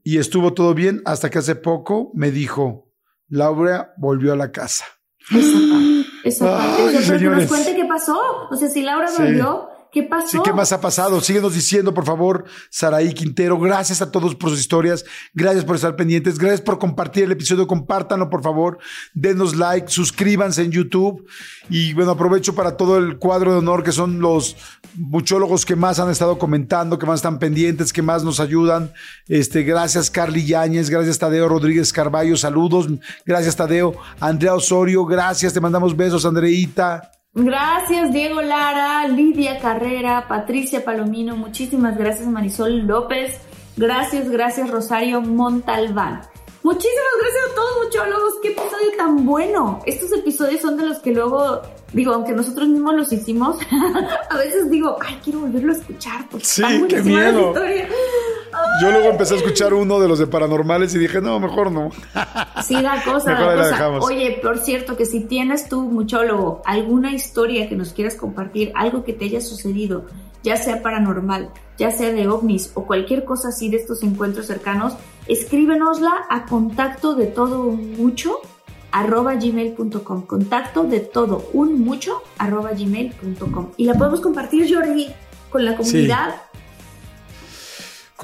[0.03, 2.91] y estuvo todo bien hasta que hace poco me dijo,
[3.27, 4.85] Laura volvió a la casa.
[5.31, 7.23] Esa parte, esa parte.
[7.23, 8.19] nos cuente qué pasó.
[8.49, 10.43] O sea, si Laura volvió, ¿Qué pasó?
[10.43, 11.21] ¿qué más ha pasado?
[11.21, 13.57] Síguenos diciendo, por favor, Saraí Quintero.
[13.57, 15.05] Gracias a todos por sus historias.
[15.33, 16.37] Gracias por estar pendientes.
[16.37, 17.65] Gracias por compartir el episodio.
[17.65, 18.77] Compártanlo, por favor.
[19.13, 21.25] Denos like, suscríbanse en YouTube.
[21.69, 24.57] Y bueno, aprovecho para todo el cuadro de honor que son los
[24.95, 28.91] muchólogos que más han estado comentando, que más están pendientes, que más nos ayudan.
[29.29, 30.89] Este, gracias, Carly Yáñez.
[30.89, 32.35] Gracias, Tadeo Rodríguez Carballo.
[32.35, 32.89] Saludos.
[33.25, 33.95] Gracias, Tadeo.
[34.19, 35.53] Andrea Osorio, gracias.
[35.53, 37.14] Te mandamos besos, Andreita.
[37.37, 43.41] Gracias Diego Lara, Lidia Carrera, Patricia Palomino, muchísimas gracias Marisol López,
[43.75, 46.21] gracias, gracias Rosario Montalbán.
[46.65, 49.83] Muchísimas gracias a todos muchólogos, qué episodio tan bueno.
[49.85, 51.61] Estos episodios son de los que luego
[51.93, 53.57] digo, aunque nosotros mismos los hicimos,
[54.31, 56.25] a veces digo, ay, quiero volverlo a escuchar.
[56.41, 57.53] sí, qué miedo.
[58.81, 61.91] Yo luego empecé a escuchar uno de los de paranormales y dije, no, mejor no.
[62.63, 63.99] Sí, da cosa, da cosa.
[63.99, 69.03] Oye, por cierto, que si tienes tú, muchólogo, alguna historia que nos quieras compartir, algo
[69.03, 70.05] que te haya sucedido,
[70.45, 74.95] ya sea paranormal, ya sea de ovnis o cualquier cosa así de estos encuentros cercanos,
[75.27, 78.39] escríbenosla a contacto de todo mucho
[78.91, 80.21] arroba gmail.com.
[80.21, 83.71] Contacto de todo, un mucho, arroba gmail.com.
[83.75, 85.07] Y la podemos compartir, Jordi,
[85.49, 86.35] con la comunidad.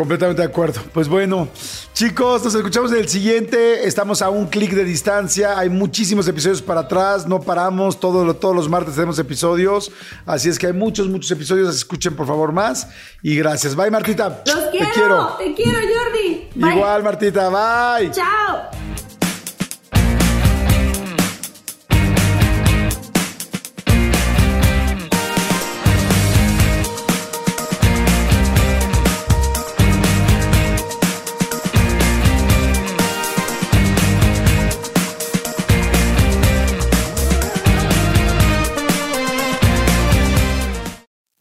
[0.02, 0.82] Completamente de acuerdo.
[0.95, 1.47] Pues bueno,
[1.93, 3.88] chicos, nos escuchamos en el siguiente.
[3.88, 5.60] Estamos a un clic de distancia.
[5.60, 7.28] Hay muchísimos episodios para atrás.
[7.28, 7.99] No paramos.
[7.99, 9.91] Todo, todos los martes tenemos episodios.
[10.26, 11.76] Así es que hay muchos, muchos episodios.
[11.76, 12.88] Escuchen por favor más.
[13.22, 13.76] Y gracias.
[13.76, 14.41] Bye, Martita.
[14.43, 14.88] Los quiero.
[14.88, 16.49] Te quiero, te quiero Jordi.
[16.56, 17.49] Igual, Martita.
[17.49, 18.10] Bye.
[18.10, 18.81] Chao.